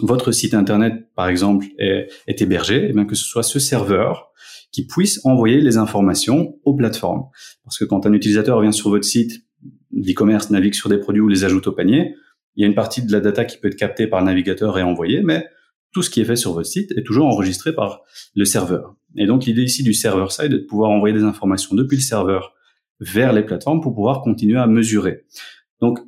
[0.00, 4.32] votre site internet, par exemple, est, hébergé, et eh bien que ce soit ce serveur
[4.72, 7.26] qui puisse envoyer les informations aux plateformes.
[7.62, 9.44] Parce que quand un utilisateur vient sur votre site
[9.94, 12.14] l'e-commerce navigue sur des produits ou les ajoute au panier,
[12.56, 14.78] il y a une partie de la data qui peut être captée par le navigateur
[14.78, 15.46] et envoyée, mais
[15.92, 18.02] tout ce qui est fait sur votre site est toujours enregistré par
[18.34, 18.96] le serveur.
[19.16, 22.02] Et donc l'idée ici du server side est de pouvoir envoyer des informations depuis le
[22.02, 22.52] serveur
[23.00, 25.24] vers les plateformes pour pouvoir continuer à mesurer.
[25.80, 26.00] Donc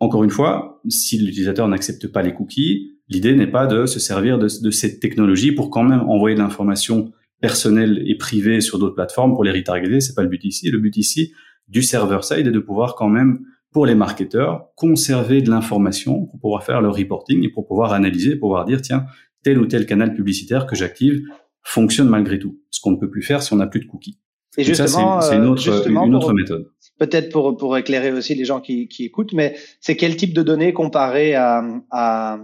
[0.00, 4.38] encore une fois, si l'utilisateur n'accepte pas les cookies, l'idée n'est pas de se servir
[4.38, 8.94] de, de, cette technologie pour quand même envoyer de l'information personnelle et privée sur d'autres
[8.94, 10.00] plateformes pour les retargeter.
[10.00, 10.70] C'est pas le but ici.
[10.70, 11.32] Le but ici,
[11.68, 13.40] du server-side et de pouvoir quand même,
[13.72, 18.36] pour les marketeurs, conserver de l'information pour pouvoir faire leur reporting et pour pouvoir analyser,
[18.36, 19.06] pour pouvoir dire, tiens,
[19.42, 21.22] tel ou tel canal publicitaire que j'active
[21.62, 22.58] fonctionne malgré tout.
[22.70, 24.18] Ce qu'on ne peut plus faire si on n'a plus de cookies.
[24.56, 26.70] Et justement, c'est une autre, une autre méthode.
[26.98, 30.42] Peut-être pour, pour éclairer aussi les gens qui, qui écoutent, mais c'est quel type de
[30.42, 32.40] données comparé à, à,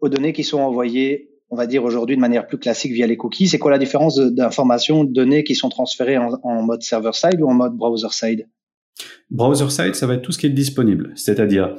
[0.00, 3.16] aux données qui sont envoyées on va dire aujourd'hui de manière plus classique via les
[3.16, 3.48] cookies.
[3.48, 7.54] C'est quoi la différence d'informations, de données qui sont transférées en, mode server-side ou en
[7.54, 8.48] mode browser-side?
[9.30, 11.76] Browser-side, ça va être tout ce qui est disponible, c'est-à-dire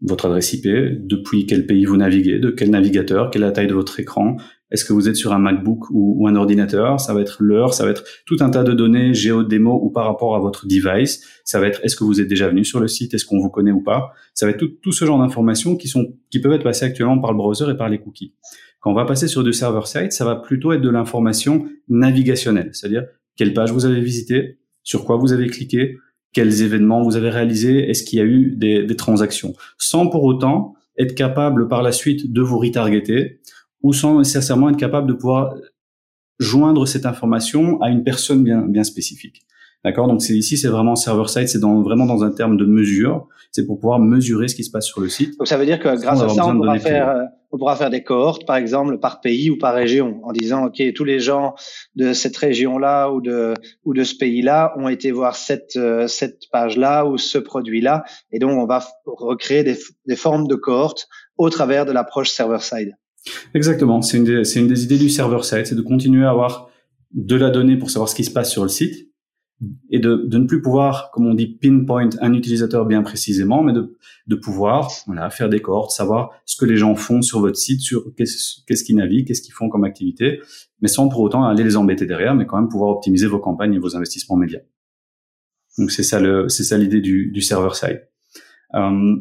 [0.00, 0.66] votre adresse IP,
[1.06, 4.36] depuis quel pays vous naviguez, de quel navigateur, quelle est la taille de votre écran,
[4.70, 7.84] est-ce que vous êtes sur un MacBook ou, un ordinateur, ça va être l'heure, ça
[7.84, 11.60] va être tout un tas de données géo-démo ou par rapport à votre device, ça
[11.60, 13.72] va être est-ce que vous êtes déjà venu sur le site, est-ce qu'on vous connaît
[13.72, 15.92] ou pas, ça va être tout, tout ce genre d'informations qui
[16.30, 18.34] qui peuvent être passées actuellement par le browser et par les cookies.
[18.84, 23.06] Quand on va passer sur du server-side, ça va plutôt être de l'information navigationnelle, c'est-à-dire
[23.34, 25.96] quelle page vous avez visité, sur quoi vous avez cliqué,
[26.34, 30.74] quels événements vous avez réalisés, est-ce qu'il y a eu des, transactions, sans pour autant
[30.98, 33.40] être capable par la suite de vous retargeter
[33.82, 35.54] ou sans nécessairement être capable de pouvoir
[36.38, 39.43] joindre cette information à une personne bien spécifique.
[39.84, 43.28] D'accord Donc c'est ici, c'est vraiment server-side, c'est dans, vraiment dans un terme de mesure.
[43.52, 45.36] C'est pour pouvoir mesurer ce qui se passe sur le site.
[45.38, 47.90] Donc ça veut dire que grâce à ça, on pourra, faire, euh, on pourra faire
[47.90, 51.54] des cohortes, par exemple, par pays ou par région, en disant, OK, tous les gens
[51.96, 53.52] de cette région-là ou de,
[53.84, 58.04] ou de ce pays-là ont été voir cette, euh, cette page-là ou ce produit-là.
[58.32, 62.92] Et donc, on va recréer des, des formes de cohortes au travers de l'approche server-side.
[63.54, 64.00] Exactement.
[64.00, 66.70] C'est une, des, une des idées du server-side, c'est de continuer à avoir
[67.12, 69.13] de la donnée pour savoir ce qui se passe sur le site
[69.90, 73.72] et de, de, ne plus pouvoir, comme on dit, pinpoint un utilisateur bien précisément, mais
[73.72, 77.56] de, de pouvoir voilà, faire des cohortes, savoir ce que les gens font sur votre
[77.56, 80.40] site, sur qu'est-ce qu'ils naviguent, qu'est-ce qu'ils font comme activité,
[80.80, 83.74] mais sans pour autant aller les embêter derrière, mais quand même pouvoir optimiser vos campagnes
[83.74, 84.60] et vos investissements médias.
[85.78, 88.08] Donc c'est ça c'est ça l'idée du, du server side.
[88.74, 89.16] Euh,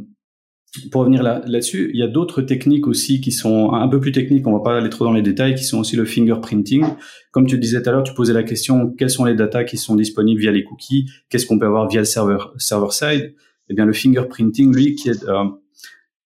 [0.92, 4.48] pour revenir là-dessus, il y a d'autres techniques aussi qui sont un peu plus techniques,
[4.48, 6.84] on va pas aller trop dans les détails, qui sont aussi le fingerprinting.
[7.32, 9.78] Comme tu disais tout à l'heure, tu posais la question, quelles sont les datas qui
[9.78, 11.06] sont disponibles via les cookies?
[11.30, 13.36] Qu'est-ce qu'on peut avoir via le serveur server-side?
[13.70, 15.44] Eh bien, le fingerprinting, lui, qui est euh,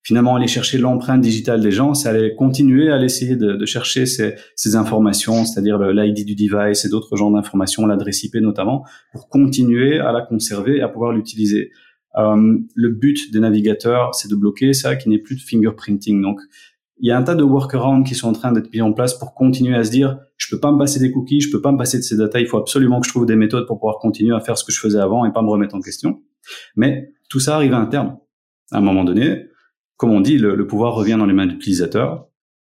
[0.01, 4.05] finalement aller chercher l'empreinte digitale des gens, c'est aller continuer à essayer de, de chercher
[4.05, 9.27] ces, ces informations, c'est-à-dire l'ID du device et d'autres genres d'informations, l'adresse IP notamment, pour
[9.27, 11.71] continuer à la conserver et à pouvoir l'utiliser.
[12.17, 16.21] Euh, le but des navigateurs, c'est de bloquer ça, qui n'est plus de fingerprinting.
[16.21, 16.39] Donc,
[16.99, 19.13] il y a un tas de workarounds qui sont en train d'être mis en place
[19.13, 21.71] pour continuer à se dire, je peux pas me passer des cookies, je peux pas
[21.71, 23.99] me passer de ces data, il faut absolument que je trouve des méthodes pour pouvoir
[23.99, 26.21] continuer à faire ce que je faisais avant et pas me remettre en question.
[26.75, 28.17] Mais tout ça arrive à un terme.
[28.71, 29.45] À un moment donné,
[29.95, 32.27] comme on dit, le, pouvoir revient dans les mains de l'utilisateur.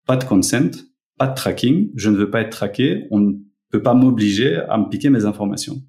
[0.06, 0.70] Pas de consent,
[1.18, 1.90] pas de tracking.
[1.94, 3.06] Je ne veux pas être traqué.
[3.10, 3.32] On ne
[3.70, 5.82] peut pas m'obliger à me piquer mes informations.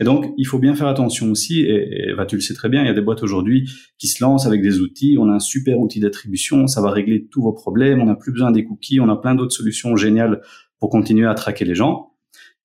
[0.00, 2.82] Et donc, il faut bien faire attention aussi, et, et tu le sais très bien,
[2.82, 5.40] il y a des boîtes aujourd'hui qui se lancent avec des outils, on a un
[5.40, 9.00] super outil d'attribution, ça va régler tous vos problèmes, on n'a plus besoin des cookies,
[9.00, 10.40] on a plein d'autres solutions géniales
[10.78, 12.12] pour continuer à traquer les gens.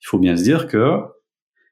[0.01, 0.99] Il faut bien se dire que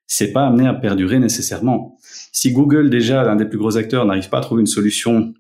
[0.08, 1.98] c'est pas amené à perdurer nécessairement.
[2.32, 5.34] Si Google, déjà, l'un des plus gros acteurs, n'arrive pas à trouver une solution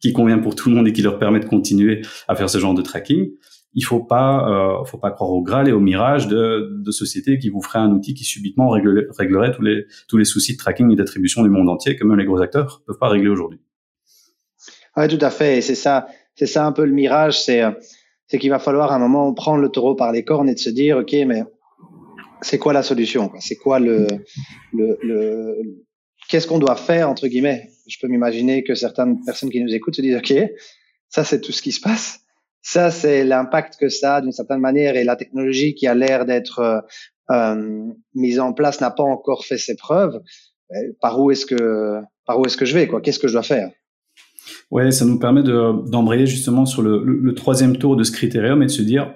[0.00, 2.58] qui convient pour tout le monde et qui leur permet de continuer à faire ce
[2.58, 3.30] genre de tracking,
[3.74, 4.48] il faut pas,
[4.80, 7.78] euh, faut pas croire au Graal et au mirage de, de sociétés qui vous feraient
[7.78, 11.50] un outil qui subitement réglerait, tous les tous les soucis de tracking et d'attribution du
[11.50, 13.60] monde entier que même les gros acteurs peuvent pas régler aujourd'hui.
[14.96, 15.58] Oui, tout à fait.
[15.58, 17.62] Et c'est ça, c'est ça un peu le mirage, c'est
[18.26, 20.58] c'est qu'il va falloir à un moment prendre le taureau par les cornes et de
[20.58, 21.44] se dire, ok, mais
[22.42, 24.06] c'est quoi la solution C'est quoi le,
[24.72, 25.56] le, le
[26.28, 27.70] qu'est-ce qu'on doit faire entre guillemets?
[27.86, 30.34] Je peux m'imaginer que certaines personnes qui nous écoutent se disent, ok,
[31.08, 32.20] ça c'est tout ce qui se passe
[32.62, 36.26] ça, c'est l'impact que ça a d'une certaine manière et la technologie qui a l'air
[36.26, 36.80] d'être euh,
[37.30, 40.20] euh mise en place n'a pas encore fait ses preuves.
[41.00, 43.00] Par où est-ce que par où est-ce que je vais quoi?
[43.00, 43.70] Qu'est-ce que je dois faire?
[44.70, 48.62] Ouais, ça nous permet de, d'embrayer justement sur le, le, troisième tour de ce critérium
[48.62, 49.14] et de se dire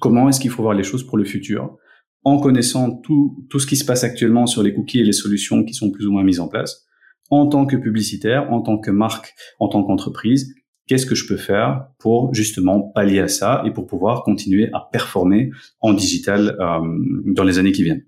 [0.00, 1.76] comment est-ce qu'il faut voir les choses pour le futur
[2.24, 5.64] en connaissant tout, tout ce qui se passe actuellement sur les cookies et les solutions
[5.64, 6.86] qui sont plus ou moins mises en place,
[7.30, 10.54] en tant que publicitaire, en tant que marque, en tant qu'entreprise,
[10.88, 14.88] qu'est-ce que je peux faire pour justement pallier à ça et pour pouvoir continuer à
[14.90, 16.80] performer en digital euh,
[17.26, 18.04] dans les années qui viennent?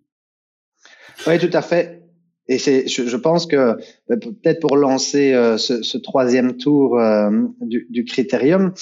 [1.27, 2.03] Oui, tout à fait.
[2.49, 3.77] Et c'est, je, pense que
[4.09, 8.73] ben, peut-être pour lancer euh, ce, ce, troisième tour euh, du, du, critérium,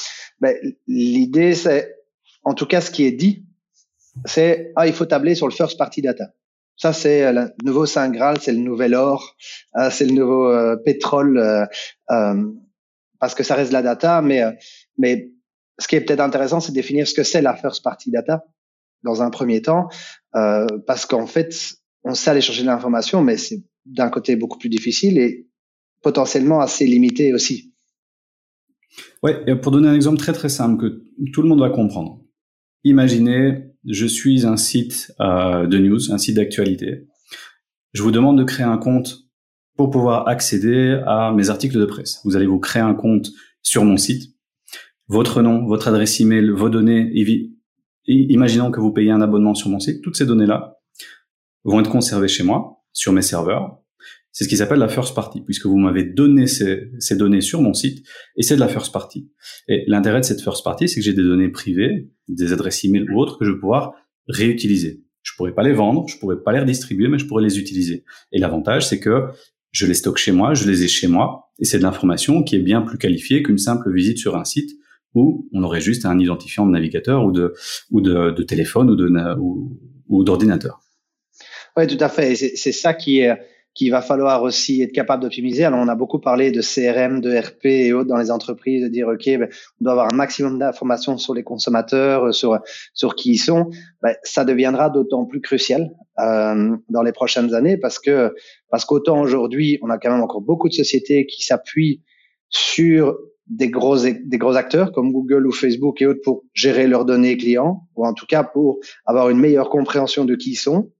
[0.40, 0.54] ben,
[0.86, 1.96] l'idée c'est,
[2.44, 3.44] en tout cas, ce qui est dit,
[4.24, 6.28] c'est ah il faut tabler sur le first party data.
[6.76, 9.36] Ça c'est le nouveau saint graal, c'est le nouvel or,
[9.90, 11.68] c'est le nouveau pétrole
[13.18, 14.52] parce que ça reste de la data, mais, euh,
[14.96, 15.30] mais
[15.78, 18.44] ce qui est peut-être intéressant, c'est de définir ce que c'est la first party data
[19.02, 19.88] dans un premier temps,
[20.34, 24.58] euh, parce qu'en fait, on sait aller chercher de l'information, mais c'est d'un côté beaucoup
[24.58, 25.46] plus difficile et
[26.02, 27.72] potentiellement assez limité aussi.
[29.22, 32.24] Ouais, pour donner un exemple très très simple que tout le monde va comprendre.
[32.84, 37.06] Imaginez, je suis un site euh, de news, un site d'actualité.
[37.92, 39.27] Je vous demande de créer un compte
[39.78, 42.20] pour pouvoir accéder à mes articles de presse.
[42.24, 43.30] Vous allez vous créer un compte
[43.62, 44.34] sur mon site,
[45.06, 47.12] votre nom, votre adresse email, vos données.
[48.08, 50.02] Imaginons que vous payez un abonnement sur mon site.
[50.02, 50.80] Toutes ces données-là
[51.62, 53.78] vont être conservées chez moi, sur mes serveurs.
[54.32, 57.62] C'est ce qui s'appelle la first party, puisque vous m'avez donné ces, ces, données sur
[57.62, 58.04] mon site,
[58.36, 59.30] et c'est de la first party.
[59.68, 63.08] Et l'intérêt de cette first party, c'est que j'ai des données privées, des adresses email
[63.10, 63.94] ou autres, que je vais pouvoir
[64.26, 65.04] réutiliser.
[65.22, 68.04] Je pourrais pas les vendre, je pourrais pas les redistribuer, mais je pourrais les utiliser.
[68.32, 69.28] Et l'avantage, c'est que
[69.70, 72.56] je les stocke chez moi, je les ai chez moi, et c'est de l'information qui
[72.56, 74.70] est bien plus qualifiée qu'une simple visite sur un site
[75.14, 77.54] où on aurait juste un identifiant de navigateur ou de,
[77.90, 79.10] ou de, téléphone ou de,
[80.08, 80.80] ou, d'ordinateur.
[81.76, 82.34] Oui, tout à fait.
[82.34, 83.36] C'est ça qui est,
[83.78, 85.64] qu'il va falloir aussi être capable d'optimiser.
[85.64, 88.88] Alors, on a beaucoup parlé de CRM, de RP et autres dans les entreprises, de
[88.88, 89.48] dire, OK, ben,
[89.80, 92.58] on doit avoir un maximum d'informations sur les consommateurs, euh, sur,
[92.92, 93.70] sur qui ils sont.
[94.02, 98.34] Ben, ça deviendra d'autant plus crucial euh, dans les prochaines années parce que
[98.68, 102.02] parce qu'autant aujourd'hui, on a quand même encore beaucoup de sociétés qui s'appuient
[102.48, 107.04] sur des gros des gros acteurs comme Google ou Facebook et autres pour gérer leurs
[107.04, 110.90] données clients ou en tout cas pour avoir une meilleure compréhension de qui ils sont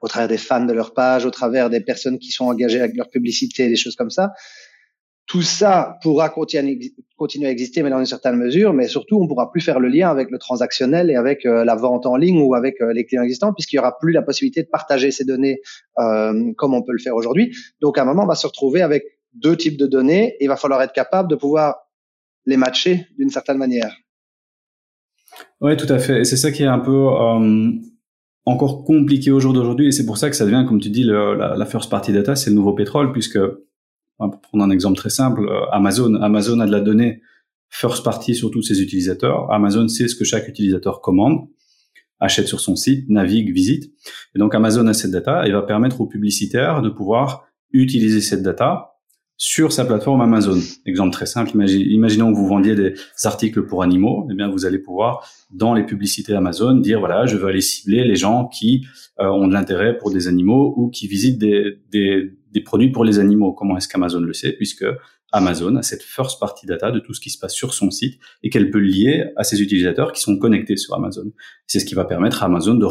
[0.00, 2.96] au travers des fans de leur page, au travers des personnes qui sont engagées avec
[2.96, 4.32] leur publicité, des choses comme ça.
[5.26, 6.78] Tout ça pourra continuer,
[7.46, 10.08] à exister, mais dans une certaine mesure, mais surtout, on pourra plus faire le lien
[10.08, 13.22] avec le transactionnel et avec euh, la vente en ligne ou avec euh, les clients
[13.22, 15.60] existants, puisqu'il y aura plus la possibilité de partager ces données
[15.98, 17.52] euh, comme on peut le faire aujourd'hui.
[17.80, 19.02] Donc, à un moment, on va se retrouver avec
[19.34, 21.74] deux types de données et il va falloir être capable de pouvoir
[22.44, 23.96] les matcher d'une certaine manière.
[25.60, 26.20] Oui, tout à fait.
[26.20, 27.08] Et c'est ça qui est un peu
[28.46, 31.02] encore compliqué au jour d'aujourd'hui et c'est pour ça que ça devient, comme tu dis,
[31.02, 33.38] la, first party data, c'est le nouveau pétrole puisque,
[34.18, 37.22] pour prendre un exemple très simple, euh, Amazon, Amazon a de la donnée
[37.68, 39.50] first party sur tous ses utilisateurs.
[39.52, 41.48] Amazon sait ce que chaque utilisateur commande,
[42.20, 43.92] achète sur son site, navigue, visite.
[44.34, 48.42] Et donc Amazon a cette data et va permettre aux publicitaires de pouvoir utiliser cette
[48.42, 48.95] data
[49.36, 50.58] sur sa plateforme Amazon.
[50.86, 52.94] Exemple très simple, imaginons que vous vendiez des
[53.24, 57.36] articles pour animaux, eh bien vous allez pouvoir dans les publicités Amazon dire voilà, je
[57.36, 58.86] veux aller cibler les gens qui
[59.20, 63.04] euh, ont de l'intérêt pour des animaux ou qui visitent des, des, des produits pour
[63.04, 63.52] les animaux.
[63.52, 64.52] Comment est-ce qu'Amazon le sait?
[64.52, 64.86] Puisque
[65.32, 68.18] Amazon a cette first party data de tout ce qui se passe sur son site
[68.42, 71.32] et qu'elle peut lier à ses utilisateurs qui sont connectés sur Amazon.
[71.66, 72.86] C'est ce qui va permettre à Amazon de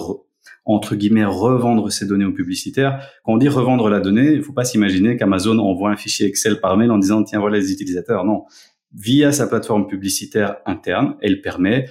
[0.66, 3.00] entre guillemets revendre ces données aux publicitaires.
[3.24, 6.60] Quand on dit revendre la donnée, il faut pas s'imaginer qu'Amazon envoie un fichier Excel
[6.60, 8.26] par mail en disant tiens voilà les utilisateurs.
[8.26, 8.46] Non,
[8.94, 11.86] via sa plateforme publicitaire interne, elle permet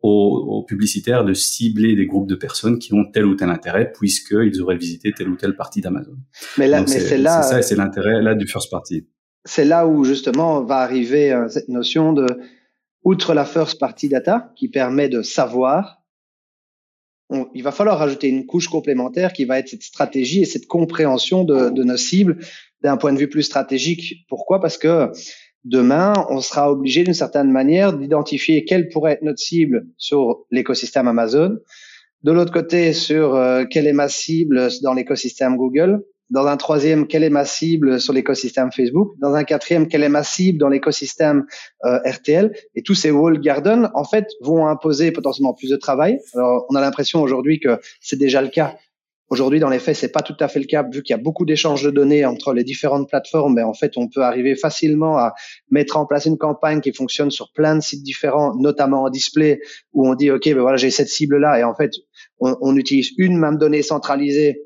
[0.00, 4.60] aux, publicitaires de cibler des groupes de personnes qui ont tel ou tel intérêt puisqu'ils
[4.62, 6.16] auraient visité telle ou telle partie d'Amazon.
[6.56, 9.08] Mais là, c'est là, ça, c'est l'intérêt là du first party.
[9.44, 12.26] C'est là où justement va arriver euh, cette notion de,
[13.02, 15.97] outre la first party data qui permet de savoir,
[17.54, 21.44] il va falloir rajouter une couche complémentaire qui va être cette stratégie et cette compréhension
[21.44, 22.38] de, nos cibles
[22.82, 24.24] d'un point de vue plus stratégique.
[24.28, 24.60] Pourquoi?
[24.60, 25.10] Parce que
[25.64, 31.08] Demain, on sera obligé d'une certaine manière d'identifier quelle pourrait être notre cible sur l'écosystème
[31.08, 31.58] Amazon.
[32.22, 36.04] De l'autre côté, sur euh, quelle est ma cible dans l'écosystème Google.
[36.30, 39.14] Dans un troisième, quelle est ma cible sur l'écosystème Facebook?
[39.18, 41.46] Dans un quatrième, quelle est ma cible dans l'écosystème
[41.84, 42.52] euh, RTL.
[42.74, 46.18] Et tous ces wall gardens, en fait, vont imposer potentiellement plus de travail.
[46.34, 48.76] Alors, on a l'impression aujourd'hui que c'est déjà le cas
[49.30, 51.22] Aujourd'hui, dans les faits, c'est pas tout à fait le cas, vu qu'il y a
[51.22, 53.54] beaucoup d'échanges de données entre les différentes plateformes.
[53.54, 55.34] Mais en fait, on peut arriver facilement à
[55.70, 59.60] mettre en place une campagne qui fonctionne sur plein de sites différents, notamment en display,
[59.92, 61.92] où on dit OK, ben voilà, j'ai cette cible là, et en fait,
[62.40, 64.62] on, on utilise une même donnée centralisée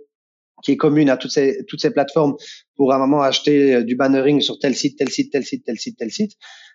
[0.63, 2.35] qui est commune à toutes ces toutes ces plateformes
[2.77, 5.99] pour un moment acheter du bannering sur tel site, tel site, tel site, tel site,
[5.99, 6.33] tel site.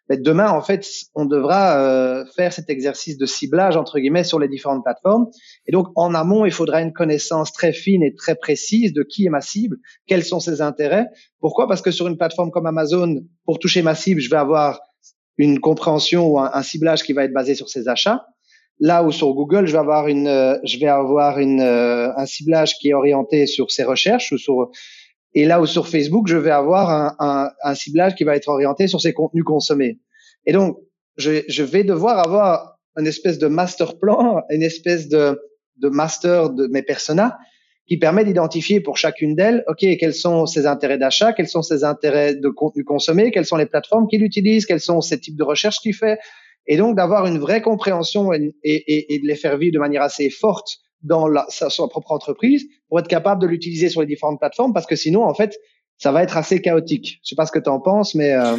[0.10, 4.40] Mais demain, en fait, on devra euh, faire cet exercice de ciblage entre guillemets sur
[4.40, 5.28] les différentes plateformes.
[5.66, 9.26] Et donc, en amont, il faudra une connaissance très fine et très précise de qui
[9.26, 11.08] est ma cible, quels sont ses intérêts.
[11.40, 11.68] Pourquoi?
[11.68, 14.80] Parce que sur une plateforme comme Amazon, pour toucher ma cible, je vais avoir
[15.38, 18.26] une compréhension ou un, ciblage qui va être basé sur ses achats.
[18.80, 22.26] Là où sur Google, je vais avoir une, euh, je vais avoir une, euh, un
[22.26, 24.70] ciblage qui est orienté sur ses recherches ou sur
[25.34, 28.48] et là où sur Facebook, je vais avoir un, un, un, ciblage qui va être
[28.48, 30.00] orienté sur ses contenus consommés.
[30.46, 30.78] Et donc,
[31.18, 35.40] je, je vais devoir avoir une espèce de master plan, une espèce de,
[35.78, 37.38] de master de mes personas
[37.88, 41.84] qui permet d'identifier pour chacune d'elles, OK, quels sont ses intérêts d'achat, quels sont ses
[41.84, 45.44] intérêts de contenu consommé, quelles sont les plateformes qu'il utilise, quels sont ces types de
[45.44, 46.20] recherches qu'il fait.
[46.68, 50.78] Et donc, d'avoir une vraie compréhension et, de les faire vivre de manière assez forte
[51.02, 54.86] dans la, sa, propre entreprise pour être capable de l'utiliser sur les différentes plateformes parce
[54.86, 55.58] que sinon, en fait,
[55.98, 57.20] ça va être assez chaotique.
[57.24, 58.34] Je sais pas ce que tu en penses, mais...
[58.34, 58.58] Euh...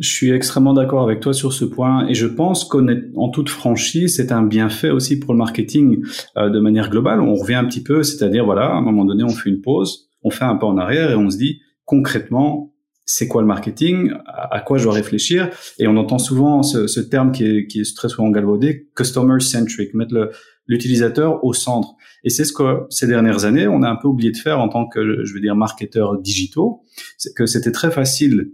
[0.00, 4.16] Je suis extrêmement d'accord avec toi sur ce point et je pense qu'en toute franchise,
[4.16, 6.02] c'est un bienfait aussi pour le marketing
[6.36, 7.20] euh, de manière globale.
[7.20, 10.08] On revient un petit peu, c'est-à-dire voilà, à un moment donné, on fait une pause,
[10.24, 12.72] on fait un pas en arrière et on se dit concrètement,
[13.06, 15.48] c'est quoi le marketing, à, quoi je dois réfléchir.
[15.78, 19.38] Et on entend souvent ce, ce terme qui est, qui est, très souvent galvaudé, customer
[19.40, 20.32] centric, mettre
[20.66, 21.94] l'utilisateur au centre.
[22.24, 24.68] Et c'est ce que ces dernières années, on a un peu oublié de faire en
[24.68, 26.82] tant que, je veux dire, marketeurs digitaux,
[27.16, 28.50] c'est que c'était très facile,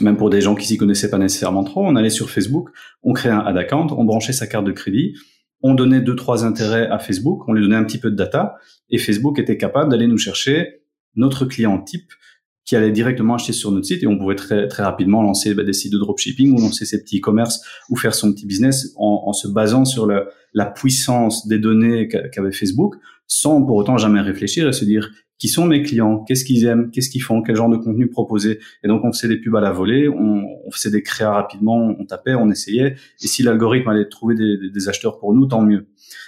[0.00, 2.68] même pour des gens qui s'y connaissaient pas nécessairement trop, on allait sur Facebook,
[3.02, 5.14] on créait un ad account, on branchait sa carte de crédit,
[5.62, 8.54] on donnait deux, trois intérêts à Facebook, on lui donnait un petit peu de data,
[8.90, 10.82] et Facebook était capable d'aller nous chercher
[11.16, 12.12] notre client type
[12.68, 15.64] qui allait directement acheter sur notre site et on pouvait très très rapidement lancer bah,
[15.64, 19.22] des sites de dropshipping ou lancer ses petits commerces ou faire son petit business en,
[19.24, 24.20] en se basant sur le, la puissance des données qu'avait Facebook sans pour autant jamais
[24.20, 27.56] réfléchir et se dire qui sont mes clients, qu'est-ce qu'ils aiment, qu'est-ce qu'ils font, quel
[27.56, 28.58] genre de contenu proposer.
[28.84, 31.94] Et donc on faisait des pubs à la volée, on, on faisait des créas rapidement,
[31.98, 32.96] on tapait, on essayait.
[33.22, 35.86] Et si l'algorithme allait trouver des, des, acheteurs pour nous, tant mieux.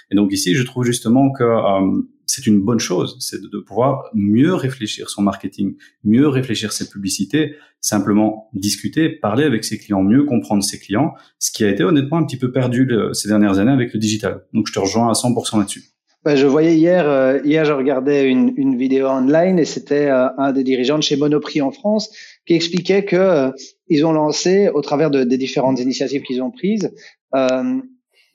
[0.09, 2.01] Et donc ici, je trouve justement que euh,
[2.33, 7.55] c'est une bonne chose, c'est de, pouvoir mieux réfléchir son marketing, mieux réfléchir ses publicités,
[7.81, 12.17] simplement discuter, parler avec ses clients, mieux comprendre ses clients, ce qui a été honnêtement
[12.17, 14.45] un petit peu perdu ces dernières années avec le digital.
[14.53, 15.83] Donc je te rejoins à 100% là-dessus.
[16.23, 20.53] Ben, je voyais hier, euh, hier je regardais une, vidéo online et c'était euh, un
[20.53, 22.11] des dirigeants de chez Monoprix en France
[22.45, 23.51] qui expliquait que euh,
[23.87, 26.93] ils ont lancé, au travers de, des différentes initiatives qu'ils ont prises,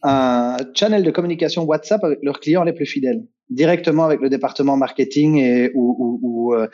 [0.03, 4.77] un channel de communication WhatsApp avec leurs clients les plus fidèles directement avec le département
[4.77, 6.69] marketing et, ou, ou, ou, euh,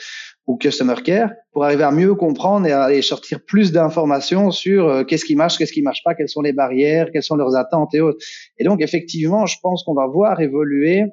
[0.59, 5.05] customer care pour arriver à mieux comprendre et à aller sortir plus d'informations sur euh,
[5.05, 7.95] qu'est-ce qui marche, qu'est-ce qui marche pas, quelles sont les barrières, quelles sont leurs attentes
[7.95, 8.25] et autres.
[8.59, 11.05] Et donc effectivement, je pense qu'on va voir évoluer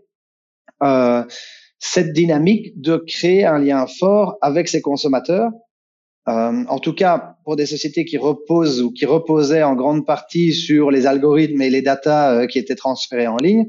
[0.84, 1.24] euh,
[1.80, 5.50] cette dynamique de créer un lien fort avec ses consommateurs.
[6.30, 10.54] Euh, en tout cas, pour des sociétés qui reposent ou qui reposaient en grande partie
[10.54, 13.68] sur les algorithmes et les datas qui étaient transférés en ligne,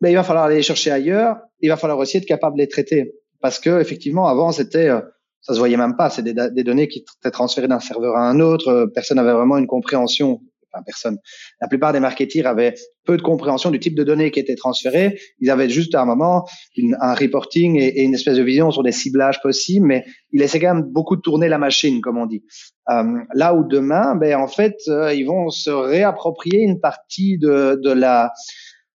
[0.00, 1.38] ben, il va falloir aller les chercher ailleurs.
[1.60, 3.14] Il va falloir aussi être capable de les traiter.
[3.40, 5.00] Parce que, effectivement, avant, c'était, euh,
[5.40, 6.10] ça se voyait même pas.
[6.10, 8.68] C'est des, des, données qui étaient transférées d'un serveur à un autre.
[8.68, 10.40] Euh, personne n'avait vraiment une compréhension.
[10.84, 11.18] Personne.
[11.60, 15.18] La plupart des marketeurs avaient peu de compréhension du type de données qui étaient transférées.
[15.40, 16.46] Ils avaient juste à un moment
[16.76, 20.60] une, un reporting et, une espèce de vision sur des ciblages possibles, mais ils laissaient
[20.60, 22.44] quand même beaucoup tourner la machine, comme on dit.
[22.90, 23.02] Euh,
[23.34, 27.90] là où demain, ben en fait, euh, ils vont se réapproprier une partie de, de
[27.90, 28.32] la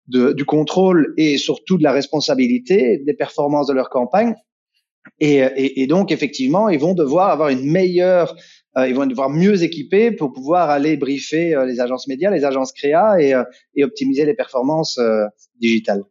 [0.07, 4.35] de, du contrôle et surtout de la responsabilité des performances de leur campagne.
[5.19, 8.35] Et, et, donc, effectivement, ils vont devoir avoir une meilleure
[8.77, 12.71] ils vont devoir mieux équipés pour pouvoir aller briefer euh, les agences médias, les agences
[12.71, 13.43] créa et, euh,
[13.83, 14.99] optimiser les performances
[15.59, 16.03] digitales.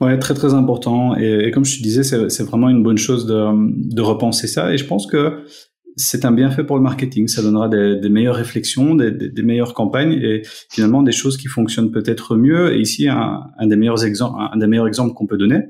[0.00, 1.16] Ouais, très très important.
[1.16, 4.72] Et, comme je te disais, c'est vraiment une bonne chose de, repenser ça.
[4.72, 5.44] Et je pense que
[5.96, 7.28] c'est un bienfait pour le marketing.
[7.28, 12.36] Ça donnera des, meilleures réflexions, des, meilleures campagnes et finalement des choses qui fonctionnent peut-être
[12.36, 12.74] mieux.
[12.74, 15.64] Et ici, un des meilleurs exemples qu'on peut donner,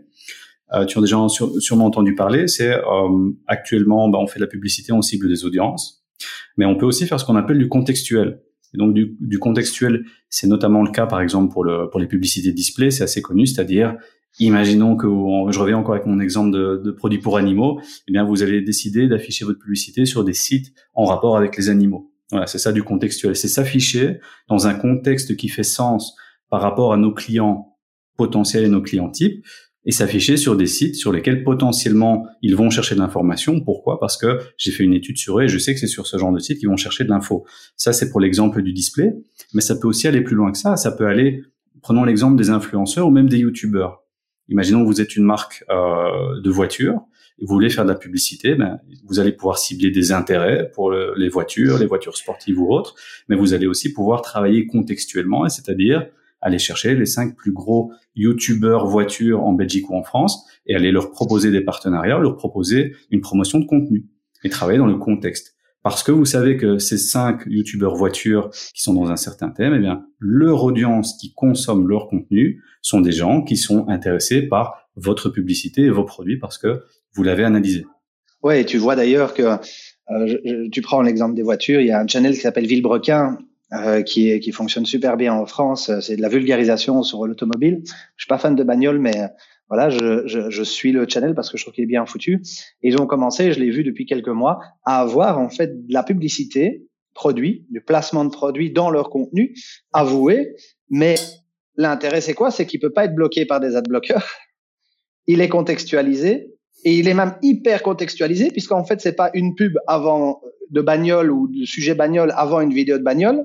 [0.73, 4.51] euh, tu as déjà sûrement entendu parler, c'est euh, actuellement, bah, on fait de la
[4.51, 6.05] publicité, on cible des audiences,
[6.57, 8.43] mais on peut aussi faire ce qu'on appelle du contextuel.
[8.73, 12.07] Et donc du, du contextuel, c'est notamment le cas, par exemple, pour, le, pour les
[12.07, 13.97] publicités display, c'est assez connu, c'est-à-dire,
[14.39, 18.25] imaginons que, je reviens encore avec mon exemple de, de produits pour animaux, eh bien,
[18.25, 22.13] vous allez décider d'afficher votre publicité sur des sites en rapport avec les animaux.
[22.31, 23.35] Voilà, c'est ça du contextuel.
[23.35, 26.15] C'est s'afficher dans un contexte qui fait sens
[26.49, 27.77] par rapport à nos clients
[28.17, 29.45] potentiels et nos clients types,
[29.87, 33.61] et s'afficher sur des sites sur lesquels potentiellement ils vont chercher de l'information.
[33.61, 33.99] Pourquoi?
[33.99, 36.19] Parce que j'ai fait une étude sur eux et je sais que c'est sur ce
[36.19, 37.47] genre de site qu'ils vont chercher de l'info.
[37.77, 39.15] Ça, c'est pour l'exemple du display,
[39.55, 40.77] mais ça peut aussi aller plus loin que ça.
[40.77, 41.43] Ça peut aller,
[41.83, 44.05] prenons l'exemple des influenceurs ou même des youtubeurs.
[44.49, 47.01] Imaginons que vous êtes une marque euh, de voitures,
[47.41, 50.93] et vous voulez faire de la publicité, ben, vous allez pouvoir cibler des intérêts pour
[50.93, 52.95] les voitures, les voitures sportives ou autres,
[53.29, 56.07] mais vous allez aussi pouvoir travailler contextuellement, c'est-à-dire
[56.41, 60.93] aller chercher les cinq plus gros youtubeurs voitures en Belgique ou en France et aller
[60.93, 64.07] leur proposer des partenariats, leur proposer une promotion de contenu
[64.45, 65.55] et travailler dans le contexte.
[65.83, 69.73] Parce que vous savez que ces cinq youtubeurs voitures qui sont dans un certain thème,
[69.75, 74.91] eh bien, leur audience qui consomme leur contenu sont des gens qui sont intéressés par
[74.97, 76.83] votre publicité et vos produits parce que
[77.15, 77.87] vous l'avez analysé.
[78.43, 79.57] Ouais, tu vois d'ailleurs que
[80.11, 83.39] euh, tu prends l'exemple des voitures, il y a un channel qui s'appelle Villebrequin
[83.73, 85.91] euh, qui, qui fonctionne super bien en France.
[86.01, 87.83] C'est de la vulgarisation sur l'automobile.
[88.17, 89.29] Je suis pas fan de bagnole, mais euh,
[89.69, 92.43] voilà, je, je, je, suis le channel parce que je trouve qu'il est bien foutu.
[92.83, 96.03] ils ont commencé, je l'ai vu depuis quelques mois, à avoir en fait de la
[96.03, 99.55] publicité produit, du placement de produits dans leur contenu,
[99.93, 100.57] avoué.
[100.89, 101.15] Mais
[101.77, 102.51] l'intérêt, c'est quoi?
[102.51, 104.27] C'est qu'il peut pas être bloqué par des adblockers.
[105.27, 106.51] Il est contextualisé
[106.85, 110.41] et il est même hyper contextualisé puisqu'en fait c'est pas une pub avant
[110.71, 113.45] de bagnole ou de sujet bagnole avant une vidéo de bagnole,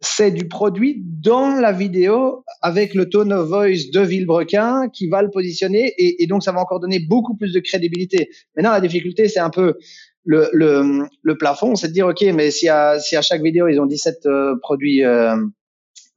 [0.00, 5.22] c'est du produit dans la vidéo avec le tone of voice de Villebrequin qui va
[5.22, 8.28] le positionner et, donc ça va encore donner beaucoup plus de crédibilité.
[8.56, 9.74] Maintenant la difficulté c'est un peu
[10.26, 13.68] le, le, le plafond, c'est de dire ok mais si à, si à chaque vidéo
[13.68, 15.36] ils ont 17 euh, produits euh,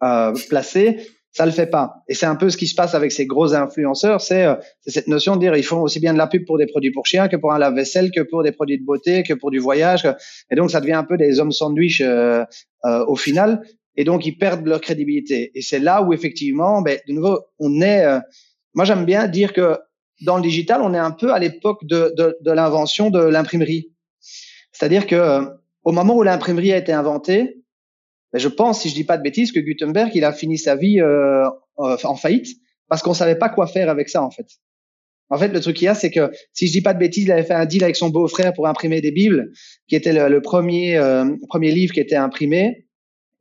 [0.04, 0.98] euh, placés,
[1.32, 2.04] ça le fait pas.
[2.08, 4.56] Et c'est un peu ce qui se passe avec ces gros influenceurs, c'est euh,
[4.86, 7.06] cette notion de dire ils font aussi bien de la pub pour des produits pour
[7.06, 10.08] chiens que pour un lave-vaisselle, que pour des produits de beauté, que pour du voyage.
[10.52, 12.44] Et donc ça devient un peu des hommes sandwich euh,
[12.86, 13.62] euh, au final.
[13.96, 15.52] Et donc ils perdent leur crédibilité.
[15.56, 18.06] Et c'est là où effectivement, ben, de nouveau, on est.
[18.06, 18.20] Euh,
[18.74, 19.78] moi j'aime bien dire que
[20.22, 23.92] dans le digital, on est un peu à l'époque de, de, l'invention de l'imprimerie.
[24.72, 25.46] C'est-à-dire que euh,
[25.84, 27.58] au moment où l'imprimerie a été inventée,
[28.38, 31.00] je pense, si je dis pas de bêtises, que Gutenberg, il a fini sa vie
[31.00, 32.58] euh, en faillite
[32.90, 34.48] parce qu'on savait pas quoi faire avec ça, en fait.
[35.30, 37.26] En fait, le truc qu'il y a, c'est que si je dis pas de bêtises,
[37.26, 39.52] il avait fait un deal avec son beau-frère pour imprimer des Bibles,
[39.88, 42.87] qui était le, premier euh, premier livre qui était imprimé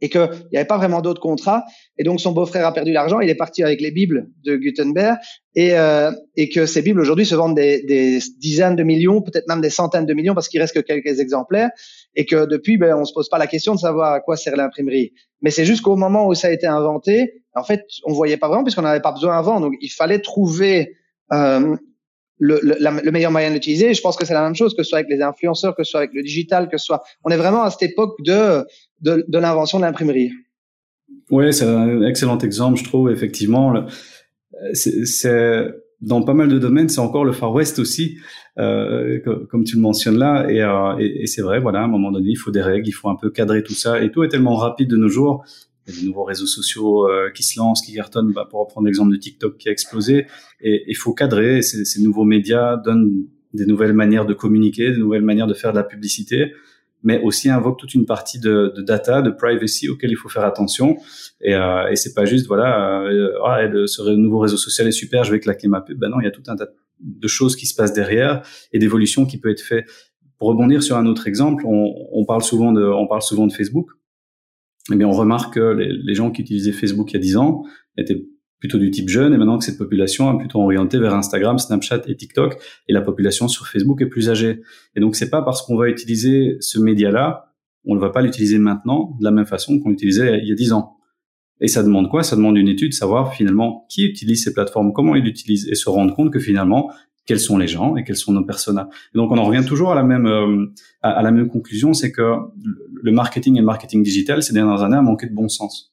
[0.01, 1.65] et qu'il n'y avait pas vraiment d'autres contrats.
[1.99, 5.17] Et donc son beau-frère a perdu l'argent, il est parti avec les Bibles de Gutenberg,
[5.55, 9.49] et, euh, et que ces Bibles aujourd'hui se vendent des, des dizaines de millions, peut-être
[9.49, 11.71] même des centaines de millions, parce qu'il reste que quelques exemplaires,
[12.15, 14.57] et que depuis, ben, on se pose pas la question de savoir à quoi sert
[14.57, 15.13] l'imprimerie.
[15.43, 18.49] Mais c'est juste qu'au moment où ça a été inventé, en fait, on voyait pas
[18.49, 20.97] vraiment, puisqu'on n'avait pas besoin avant, donc il fallait trouver
[21.33, 21.77] euh,
[22.39, 23.95] le, le, le, meilleur moyen d'utiliser.
[23.95, 25.91] Je pense que c'est la même chose, que ce soit avec les influenceurs, que ce
[25.91, 27.03] soit avec le digital, que ce soit.
[27.25, 28.65] On est vraiment à cette époque de
[29.01, 30.31] de, de l'invention de l'imprimerie.
[31.31, 33.11] Oui, c'est un excellent exemple, je trouve.
[33.11, 33.87] Effectivement,
[34.73, 35.65] c'est
[36.01, 38.19] dans pas mal de domaines, c'est encore le Far West aussi,
[38.59, 39.19] euh,
[39.51, 40.47] comme tu le mentionnes là.
[40.49, 42.89] Et, euh, et, et c'est vrai, voilà, à un moment donné, il faut des règles,
[42.89, 44.03] il faut un peu cadrer tout ça.
[44.03, 45.45] Et tout est tellement rapide de nos jours.
[45.87, 48.33] Il y a des nouveaux réseaux sociaux euh, qui se lancent, qui cartonnent.
[48.33, 50.27] Bah, pour reprendre l'exemple de TikTok qui a explosé,
[50.61, 51.63] et il faut cadrer.
[51.63, 55.77] Ces, nouveaux médias donnent des nouvelles manières de communiquer, des nouvelles manières de faire de
[55.77, 56.53] la publicité
[57.07, 60.45] mais aussi invoque toute une partie de, de data, de privacy auquel il faut faire
[60.45, 60.97] attention.
[61.41, 65.23] Et, euh, et c'est pas juste voilà, euh, ah, ce nouveau réseau social est super,
[65.23, 65.99] je vais claquer ma pub.
[65.99, 66.67] Ben non, il y a tout un tas
[66.99, 69.85] de choses qui se passent derrière et d'évolution qui peut être fait.
[70.39, 73.53] Pour rebondir sur un autre exemple, on, on parle souvent de, on parle souvent de
[73.53, 73.87] Facebook.
[74.93, 77.65] Eh bien, on remarque que les, gens qui utilisaient Facebook il y a 10 ans
[77.97, 78.25] étaient
[78.59, 82.03] plutôt du type jeune et maintenant que cette population est plutôt orientée vers Instagram, Snapchat
[82.07, 82.57] et TikTok
[82.89, 84.63] et la population sur Facebook est plus âgée.
[84.95, 87.53] Et donc c'est pas parce qu'on va utiliser ce média-là,
[87.85, 90.55] on ne va pas l'utiliser maintenant de la même façon qu'on l'utilisait il y a
[90.55, 90.97] 10 ans.
[91.61, 92.23] Et ça demande quoi?
[92.23, 95.89] Ça demande une étude, savoir finalement qui utilise ces plateformes, comment ils l'utilisent et se
[95.89, 96.91] rendre compte que finalement
[97.27, 98.89] quels sont les gens et quels sont nos personas.
[99.15, 100.67] donc on en revient toujours à la même euh,
[101.03, 102.35] à, la même conclusion, c'est que
[103.03, 105.93] le marketing et le marketing digital ces dernières années a manqué de bon sens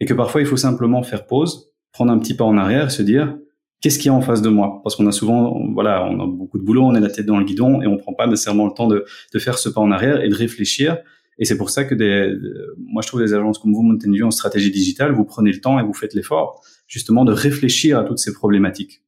[0.00, 2.90] et que parfois il faut simplement faire pause, prendre un petit pas en arrière et
[2.90, 3.36] se dire
[3.80, 4.80] qu'est-ce qu'il y a en face de moi?
[4.82, 7.38] Parce qu'on a souvent, voilà, on a beaucoup de boulot, on est la tête dans
[7.38, 9.90] le guidon et on prend pas nécessairement le temps de, de faire ce pas en
[9.90, 10.98] arrière et de réfléchir.
[11.38, 12.34] Et c'est pour ça que des,
[12.78, 15.60] moi je trouve des agences comme vous, Mountain View, en stratégie digitale, vous prenez le
[15.60, 19.02] temps et vous faites l'effort justement de réfléchir à toutes ces problématiques.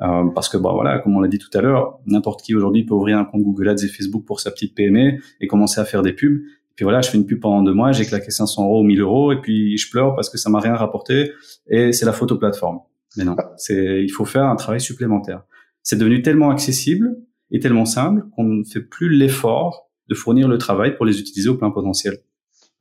[0.00, 2.84] Euh, parce que bon voilà, comme on l'a dit tout à l'heure, n'importe qui aujourd'hui
[2.84, 5.84] peut ouvrir un compte Google Ads et Facebook pour sa petite PME et commencer à
[5.84, 6.40] faire des pubs.
[6.76, 9.00] Puis voilà, je fais une pub pendant deux mois, j'ai claqué 500 euros ou 1000
[9.00, 11.32] euros et puis je pleure parce que ça m'a rien rapporté
[11.66, 12.78] et c'est la photo plateforme.
[13.16, 15.42] Mais non, c'est il faut faire un travail supplémentaire.
[15.82, 17.16] C'est devenu tellement accessible
[17.50, 21.48] et tellement simple qu'on ne fait plus l'effort de fournir le travail pour les utiliser
[21.48, 22.18] au plein potentiel.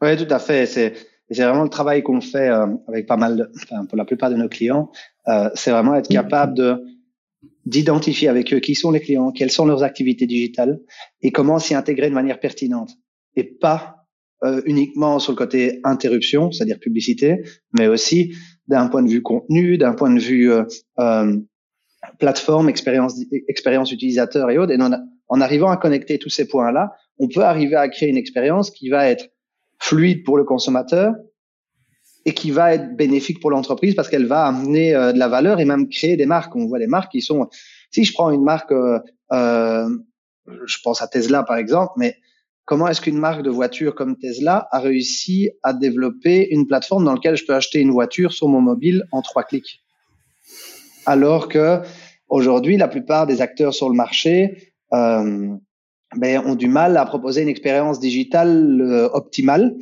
[0.02, 0.68] Oui, tout à fait.
[0.68, 0.94] C'est
[1.30, 4.30] c'est vraiment le travail qu'on fait euh, avec pas mal, de, enfin, pour la plupart
[4.30, 4.92] de nos clients.
[5.28, 6.82] Euh, c'est vraiment être capable de
[7.68, 10.80] d'identifier avec eux qui sont les clients, quelles sont leurs activités digitales
[11.22, 12.92] et comment s'y intégrer de manière pertinente
[13.36, 14.06] et pas
[14.46, 17.44] euh, uniquement sur le côté interruption, c'est-à-dire publicité,
[17.78, 18.34] mais aussi
[18.68, 20.64] d'un point de vue contenu, d'un point de vue euh,
[21.00, 21.38] euh,
[22.20, 24.72] plateforme, expérience, expérience utilisateur et autres.
[24.72, 24.92] Et en,
[25.28, 28.90] en arrivant à connecter tous ces points-là, on peut arriver à créer une expérience qui
[28.90, 29.28] va être
[29.80, 31.14] fluide pour le consommateur
[32.28, 35.62] et qui va être bénéfique pour l'entreprise parce qu'elle va amener euh, de la valeur
[35.62, 36.54] et même créer des marques.
[36.58, 37.48] On voit des marques qui sont,
[37.90, 39.00] si je prends une marque, euh,
[39.32, 39.90] euh
[40.66, 42.18] je pense à Tesla par exemple, mais
[42.66, 47.14] comment est-ce qu'une marque de voiture comme Tesla a réussi à développer une plateforme dans
[47.14, 49.82] laquelle je peux acheter une voiture sur mon mobile en trois clics?
[51.06, 51.80] Alors que
[52.28, 55.60] aujourd'hui, la plupart des acteurs sur le marché ben,
[56.46, 59.76] ont du mal à proposer une expérience digitale optimale.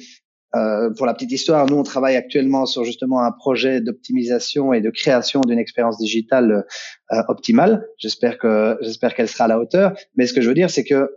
[0.56, 4.82] Euh, pour la petite histoire, nous on travaille actuellement sur justement un projet d'optimisation et
[4.82, 6.66] de création d'une expérience digitale
[7.12, 7.86] euh, optimale.
[7.98, 9.94] J'espère que j'espère qu'elle sera à la hauteur.
[10.16, 11.10] Mais ce que je veux dire, c'est que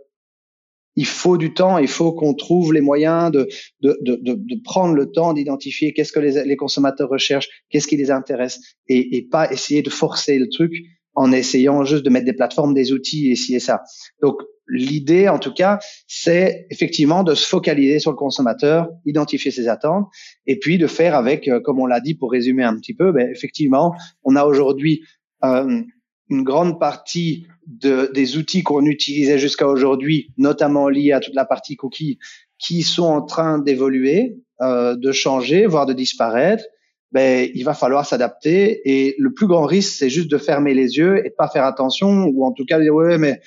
[0.95, 3.47] il faut du temps, il faut qu'on trouve les moyens de,
[3.81, 7.95] de, de, de prendre le temps d'identifier qu'est-ce que les, les, consommateurs recherchent, qu'est-ce qui
[7.95, 10.73] les intéresse, et, et pas essayer de forcer le truc
[11.15, 13.83] en essayant juste de mettre des plateformes, des outils et ci et ça.
[14.21, 19.67] Donc l'idée, en tout cas, c'est effectivement de se focaliser sur le consommateur, identifier ses
[19.67, 20.07] attentes,
[20.45, 23.11] et puis de faire avec, euh, comme on l'a dit pour résumer un petit peu,
[23.11, 25.01] ben, effectivement, on a aujourd'hui
[25.43, 25.81] euh,
[26.29, 31.45] une grande partie de, des outils qu'on utilisait jusqu'à aujourd'hui, notamment liés à toute la
[31.45, 32.19] partie cookie,
[32.59, 36.63] qui sont en train d'évoluer, euh, de changer, voire de disparaître.
[37.11, 40.97] Ben, il va falloir s'adapter et le plus grand risque, c'est juste de fermer les
[40.97, 43.39] yeux et de pas faire attention ou en tout cas dire ouais mais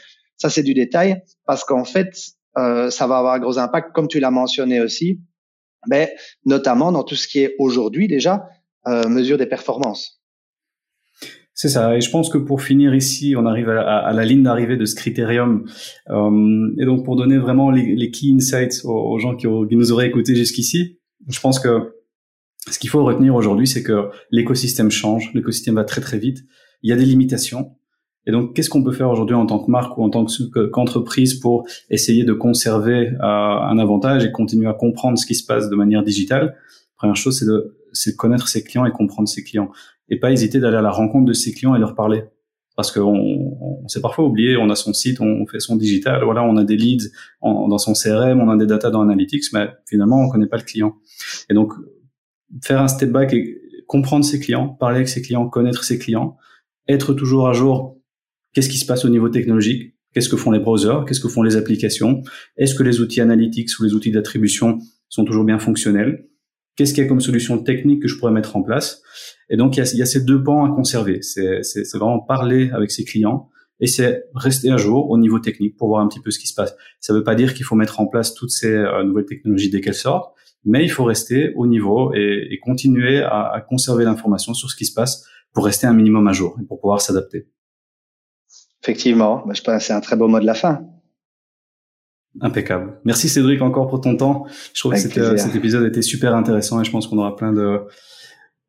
[0.43, 2.11] ça, c'est du détail parce qu'en fait,
[2.59, 5.21] euh, ça va avoir un gros impact, comme tu l'as mentionné aussi,
[5.89, 6.13] mais
[6.45, 8.49] notamment dans tout ce qui est aujourd'hui déjà
[8.89, 10.21] euh, mesure des performances.
[11.55, 11.97] C'est ça.
[11.97, 14.97] Et je pense que pour finir ici, on arrive à, la ligne d'arrivée de ce
[14.97, 15.65] critérium.
[16.09, 20.09] Euh, et donc pour donner vraiment les, key insights aux, gens qui, qui, nous auraient
[20.09, 20.99] écoutés jusqu'ici,
[21.29, 22.02] je pense que
[22.71, 26.45] ce qu'il faut retenir aujourd'hui, c'est que l'écosystème change, l'écosystème va très très vite.
[26.83, 27.73] Il y a des limitations.
[28.25, 30.27] Et donc, qu'est-ce qu'on peut faire aujourd'hui en tant que marque ou en tant
[30.73, 35.45] qu'entreprise pour essayer de conserver euh, un avantage et continuer à comprendre ce qui se
[35.45, 36.57] passe de manière digitale?
[36.97, 39.73] Première chose, c'est de, de connaître ses clients et comprendre ses clients,
[40.09, 42.23] et pas hésiter d'aller à la rencontre de ses clients et leur parler.
[42.77, 46.43] Parce qu'on on, s'est parfois oublié, on a son site, on fait son digital, voilà,
[46.43, 47.11] on a des leads
[47.43, 50.63] dans son CRM, on a des data dans Analytics, mais finalement, on connaît pas le
[50.63, 50.95] client.
[51.51, 51.75] Et donc,
[52.63, 56.37] faire un step back et comprendre ses clients, parler avec ses clients, connaître ses clients,
[56.89, 57.99] être toujours à jour
[58.53, 61.43] Qu'est-ce qui se passe au niveau technologique Qu'est-ce que font les browsers Qu'est-ce que font
[61.43, 62.23] les applications
[62.59, 64.79] Est-ce que les outils analytiques ou les outils d'attribution
[65.09, 66.29] sont toujours bien fonctionnels
[66.77, 69.03] Qu'est-ce qu'il y a comme solution technique que je pourrais mettre en place
[69.49, 71.21] Et donc, il y, a, il y a, ces deux pans à conserver.
[71.23, 71.63] C'est
[71.95, 73.49] vraiment parler avec ses clients
[73.81, 76.47] et c'est rester à jour au niveau technique pour voir un petit peu ce qui
[76.47, 76.75] se passe.
[77.01, 79.71] Ça ne veut pas dire qu'il faut mettre en place toutes ces euh, nouvelles technologies
[79.71, 80.35] dès qu'elles sortent,
[80.65, 84.77] mais il faut rester au niveau et, et continuer à, à conserver l'information sur ce
[84.77, 87.49] qui se passe pour rester un minimum à jour et pour pouvoir s'adapter.
[88.83, 90.87] Effectivement, bah, je pense que c'est un très beau mot de la fin.
[92.41, 92.99] Impeccable.
[93.05, 94.47] Merci Cédric encore pour ton temps.
[94.73, 94.99] Je trouve que
[95.37, 97.81] cet épisode était super intéressant et je pense qu'on aura plein de...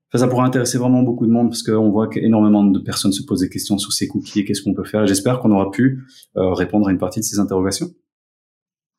[0.10, 3.24] Enfin, ça pourra intéresser vraiment beaucoup de monde parce qu'on voit qu'énormément de personnes se
[3.24, 5.08] posent des questions sur ces cookies et qu'est-ce qu'on peut faire.
[5.08, 6.04] J'espère qu'on aura pu
[6.36, 7.88] euh, répondre à une partie de ces interrogations.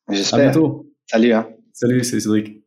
[0.09, 0.39] J'espère.
[0.39, 0.91] À bientôt.
[1.05, 1.31] Salut.
[1.31, 1.47] Hein.
[1.71, 2.64] Salut, c'est Cédric.